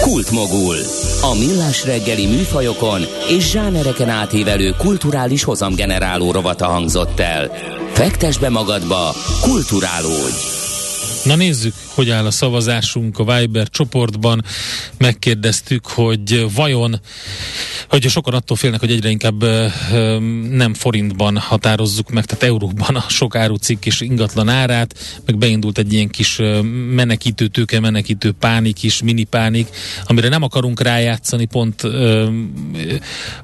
Kultmogul. 0.00 0.76
A 1.20 1.34
millás 1.38 1.84
reggeli 1.84 2.26
műfajokon 2.26 3.00
és 3.28 3.50
zsánereken 3.50 4.08
átívelő 4.08 4.74
kulturális 4.78 5.44
hozamgeneráló 5.44 6.32
rovata 6.32 6.66
hangzott 6.66 7.20
el. 7.20 7.50
Fektes 7.94 8.38
be 8.38 8.48
magadba, 8.48 9.14
kulturálódj! 9.40 10.34
Na 11.24 11.36
nézzük, 11.36 11.74
hogy 11.94 12.10
áll 12.10 12.26
a 12.26 12.30
szavazásunk 12.30 13.18
a 13.18 13.24
Viber 13.24 13.68
csoportban. 13.68 14.44
Megkérdeztük, 14.98 15.86
hogy 15.86 16.46
vajon, 16.54 17.00
hogy 17.88 18.08
sokan 18.08 18.34
attól 18.34 18.56
félnek, 18.56 18.80
hogy 18.80 18.90
egyre 18.90 19.08
inkább 19.08 19.44
nem 20.50 20.74
forintban 20.74 21.36
határozzuk 21.36 22.10
meg, 22.10 22.24
tehát 22.24 22.44
euróban 22.44 22.96
a 22.96 23.04
sok 23.08 23.36
árucikk 23.36 23.84
és 23.84 24.00
ingatlan 24.00 24.48
árát, 24.48 25.20
meg 25.26 25.38
beindult 25.38 25.78
egy 25.78 25.92
ilyen 25.92 26.08
kis 26.08 26.40
menekítő 26.94 27.46
tőke, 27.46 27.80
menekítő 27.80 28.32
pánik 28.32 28.82
is, 28.82 29.02
mini 29.02 29.24
pánik, 29.24 29.68
amire 30.04 30.28
nem 30.28 30.42
akarunk 30.42 30.80
rájátszani, 30.80 31.44
pont 31.44 31.82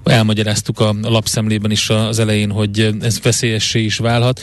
elmagyaráztuk 0.04 0.80
a 0.80 0.94
lapszemlében 1.02 1.70
is 1.70 1.90
az 1.90 2.18
elején, 2.18 2.50
hogy 2.50 2.94
ez 3.00 3.20
veszélyessé 3.20 3.82
is 3.82 3.96
válhat, 3.96 4.42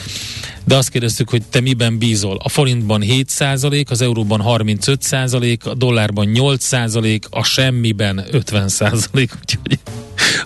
de 0.64 0.76
azt 0.76 0.88
kérdeztük, 0.88 1.30
hogy 1.30 1.42
te 1.50 1.60
miben 1.60 1.98
bízol? 1.98 2.38
A 2.42 2.48
forintban 2.48 3.00
7 3.00 3.28
az 3.96 4.02
euróban 4.02 4.40
35 4.40 5.02
százalék, 5.02 5.66
a 5.66 5.74
dollárban 5.74 6.26
8 6.26 6.64
százalék, 6.64 7.26
a 7.30 7.42
semmiben 7.42 8.24
50 8.30 8.68
százalék, 8.68 9.32
úgyhogy 9.40 9.78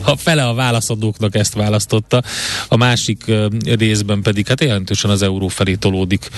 a 0.03 0.16
fele 0.16 0.46
a 0.46 0.55
válaszadóknak 0.55 1.34
ezt 1.34 1.55
választotta, 1.55 2.22
a 2.68 2.76
másik 2.76 3.24
részben 3.64 4.22
pedig 4.22 4.46
hát 4.46 4.61
jelentősen 4.61 5.11
az 5.11 5.22
euró 5.22 5.48
felé 5.48 5.74
tolódik 5.74 6.28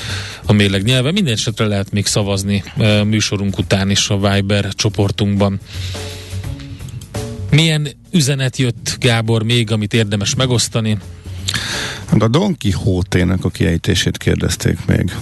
a 0.47 0.53
mérleg 0.53 0.83
nyelve. 0.83 1.13
Minden 1.13 1.33
esetre 1.33 1.67
lehet 1.67 1.93
még 1.93 2.07
szavazni 2.07 2.65
műsorunk 3.05 3.59
után 3.59 3.91
is 3.91 4.09
a 4.09 4.19
Viber 4.19 4.75
csoportunkban. 4.75 5.61
Milyen 7.51 7.89
üzenet 8.11 8.57
jött, 8.57 8.97
Gábor, 8.99 9.43
még, 9.43 9.71
amit 9.71 9.95
érdemes 9.95 10.35
megosztani? 10.35 10.99
Hát 12.07 12.23
a 12.23 12.29
Don 12.29 12.57
Quixote-nek 12.59 13.45
a 13.45 13.49
kiejtését 13.49 14.17
kérdezték 14.17 14.79
még 14.87 15.13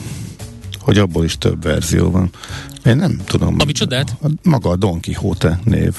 hogy 0.90 0.98
abból 0.98 1.24
is 1.24 1.38
több 1.38 1.62
verzió 1.62 2.10
van. 2.10 2.30
Én 2.84 2.96
nem 2.96 3.20
tudom. 3.24 3.56
Ami 3.58 3.72
csodát? 3.72 4.16
Maga 4.42 4.70
a 4.70 4.76
Don 4.76 5.00
Quixote 5.00 5.60
név 5.64 5.94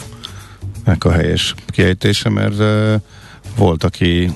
meg 0.84 1.06
a 1.06 1.12
helyes 1.12 1.54
kiejtése, 1.68 2.30
mert 2.30 2.60
uh, 2.60 3.02
volt, 3.56 3.84
aki 3.84 4.32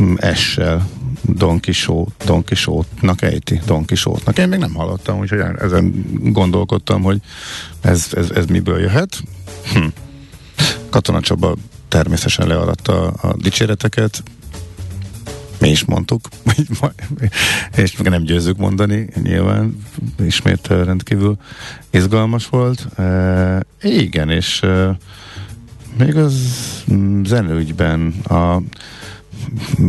mm, 0.00 0.14
essel 0.16 0.88
Don 1.22 1.60
Quixote, 1.60 2.24
Don 2.24 2.44
Quixote-nak 2.44 3.22
ejti, 3.22 3.60
Don 3.66 3.84
Quixote-nak. 3.84 4.38
Én 4.38 4.48
még 4.48 4.58
nem 4.58 4.74
hallottam, 4.74 5.18
úgyhogy 5.18 5.40
ezen 5.58 6.04
gondolkodtam, 6.22 7.02
hogy 7.02 7.20
ez, 7.80 8.06
ez, 8.12 8.30
ez 8.30 8.46
miből 8.46 8.80
jöhet. 8.80 9.22
Hm. 9.72 9.86
Katona 10.90 11.20
Csaba 11.20 11.56
természetesen 11.88 12.46
leadatta 12.46 13.06
a 13.06 13.36
dicséreteket, 13.36 14.22
mi 15.60 15.68
is 15.68 15.84
mondtuk, 15.84 16.28
és 17.76 17.96
meg 17.96 18.08
nem 18.08 18.22
győzzük 18.22 18.56
mondani, 18.56 19.08
nyilván 19.22 19.84
ismét 20.24 20.66
rendkívül 20.66 21.36
izgalmas 21.90 22.48
volt. 22.48 22.98
E, 22.98 23.62
igen, 23.82 24.30
és 24.30 24.62
e, 24.62 24.96
még 25.98 26.16
az 26.16 26.34
zenőgyben 27.24 28.14
a 28.24 28.62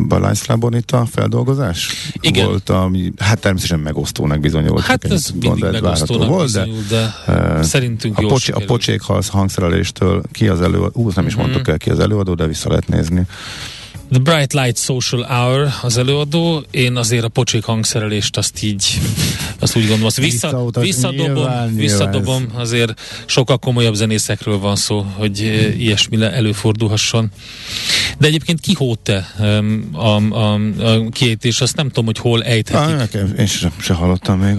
Balázs 0.07 0.45
Bonita 0.59 1.05
feldolgozás 1.05 2.11
Igen. 2.19 2.45
volt, 2.45 2.69
ami 2.69 3.11
hát 3.17 3.39
természetesen 3.39 3.83
megosztónak 3.83 4.39
bizonyult. 4.39 4.81
Hát 4.81 5.03
ez 5.03 5.29
mindig 5.41 5.63
megosztónak 5.63 6.27
volt, 6.27 6.51
de, 6.51 6.67
de 6.89 7.13
uh, 7.27 7.61
szerintünk 7.61 8.17
a, 8.17 8.27
pocs- 8.27 8.49
a 8.49 8.63
pocsék 8.65 9.01
hangszereléstől 9.27 10.21
ki 10.31 10.47
az 10.47 10.61
előadó, 10.61 11.01
ú, 11.01 11.11
nem 11.15 11.25
is 11.25 11.33
uh-huh. 11.33 11.49
mondtuk 11.49 11.67
el 11.67 11.77
ki 11.77 11.89
az 11.89 11.99
előadó, 11.99 12.33
de 12.33 12.47
vissza 12.47 12.69
lehet 12.69 12.87
nézni. 12.87 13.25
The 14.11 14.19
Bright 14.19 14.53
Light 14.53 14.77
Social 14.77 15.23
Hour 15.23 15.67
az 15.81 15.97
előadó, 15.97 16.63
én 16.71 16.95
azért 16.95 17.23
a 17.23 17.29
pocsék 17.29 17.63
hangszerelést 17.63 18.37
azt 18.37 18.63
így, 18.63 19.01
azt 19.59 19.75
úgy 19.75 19.81
gondolom, 19.81 20.05
azt 20.05 20.17
vissza, 20.17 20.71
visszadobom, 20.79 21.33
nyilván, 21.33 21.75
visszadobom, 21.75 22.41
nyilván. 22.41 22.61
azért 22.61 23.01
sokkal 23.25 23.57
komolyabb 23.57 23.93
zenészekről 23.93 24.59
van 24.59 24.75
szó, 24.75 25.05
hogy 25.17 25.39
ilyesmi 25.77 26.21
előfordulhasson. 26.21 27.31
De 28.17 28.27
egyébként 28.27 28.59
ki 28.59 28.73
hóte 28.73 29.33
a, 29.91 30.05
a, 30.35 30.53
a 30.53 31.09
kiejtés, 31.09 31.61
azt 31.61 31.75
nem 31.75 31.87
tudom, 31.87 32.05
hogy 32.05 32.17
hol 32.17 32.43
ejthetik. 32.43 32.93
Ah, 32.93 32.97
nekem, 32.97 33.33
én 33.37 33.45
sem, 33.45 33.71
sem 33.79 33.95
hallottam 33.95 34.39
még 34.39 34.55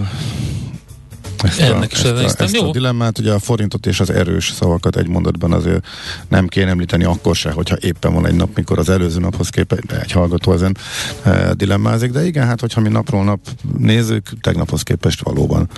ezt 1.43 1.59
Ennek 1.59 1.91
a, 1.91 1.95
is 1.95 2.03
ezt, 2.03 2.39
a, 2.39 2.43
ezt 2.43 2.55
jó. 2.55 2.67
a 2.67 2.71
dilemmát, 2.71 3.19
ugye 3.19 3.31
a 3.31 3.39
forintot 3.39 3.85
és 3.85 3.99
az 3.99 4.09
erős 4.09 4.51
szavakat 4.51 4.95
egy 4.95 5.07
mondatban 5.07 5.51
azért 5.51 5.85
nem 6.27 6.47
kéne 6.47 6.69
említeni 6.69 7.03
akkor 7.03 7.35
se, 7.35 7.51
hogyha 7.51 7.75
éppen 7.79 8.13
van 8.13 8.25
egy 8.25 8.35
nap, 8.35 8.49
mikor 8.55 8.79
az 8.79 8.89
előző 8.89 9.19
naphoz 9.19 9.49
képest 9.49 9.91
egy 9.91 10.11
hallgató 10.11 10.53
ezen 10.53 10.77
e, 11.23 11.53
dilemmázik, 11.53 12.11
de 12.11 12.25
igen, 12.25 12.45
hát 12.45 12.59
hogyha 12.59 12.81
mi 12.81 12.89
napról 12.89 13.23
nap 13.23 13.39
nézzük, 13.77 14.29
tegnaphoz 14.41 14.81
képest 14.81 15.23
valóban 15.23 15.69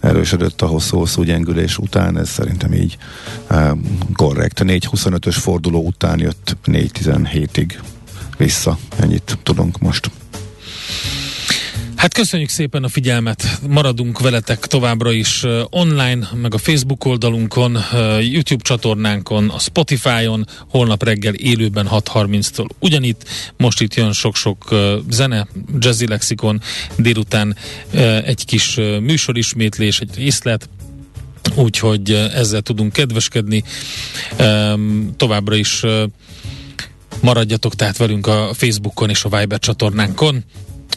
erősödött 0.00 0.62
a 0.62 0.66
hosszú-hosszú 0.66 1.22
gyengülés 1.22 1.78
után, 1.78 2.18
ez 2.18 2.28
szerintem 2.28 2.72
így 2.72 2.96
e, 3.46 3.76
korrekt. 4.14 4.60
4.25-ös 4.64 5.36
forduló 5.38 5.86
után 5.86 6.18
jött 6.18 6.56
4.17-ig 6.64 7.72
vissza, 8.36 8.78
ennyit 8.98 9.38
tudunk 9.42 9.78
most. 9.78 10.10
Hát 12.02 12.14
köszönjük 12.14 12.48
szépen 12.48 12.84
a 12.84 12.88
figyelmet, 12.88 13.60
maradunk 13.68 14.20
veletek 14.20 14.66
továbbra 14.66 15.12
is 15.12 15.44
online, 15.70 16.28
meg 16.34 16.54
a 16.54 16.58
Facebook 16.58 17.04
oldalunkon, 17.04 17.78
YouTube 18.20 18.62
csatornánkon, 18.62 19.48
a 19.48 19.58
Spotify-on, 19.58 20.46
holnap 20.68 21.04
reggel 21.04 21.34
élőben 21.34 21.88
6.30-tól. 21.90 22.68
Ugyanitt, 22.78 23.28
most 23.56 23.80
itt 23.80 23.94
jön 23.94 24.12
sok-sok 24.12 24.74
zene, 25.10 25.48
jazzy 25.78 26.06
lexikon, 26.06 26.60
délután 26.96 27.56
egy 28.24 28.44
kis 28.44 28.74
műsorismétlés, 29.00 30.00
egy 30.00 30.14
részlet, 30.16 30.68
úgyhogy 31.54 32.10
ezzel 32.10 32.60
tudunk 32.60 32.92
kedveskedni. 32.92 33.64
Továbbra 35.16 35.54
is 35.54 35.82
maradjatok 37.20 37.74
tehát 37.74 37.96
velünk 37.96 38.26
a 38.26 38.50
Facebookon 38.54 39.10
és 39.10 39.24
a 39.24 39.38
Viber 39.38 39.58
csatornánkon. 39.58 40.44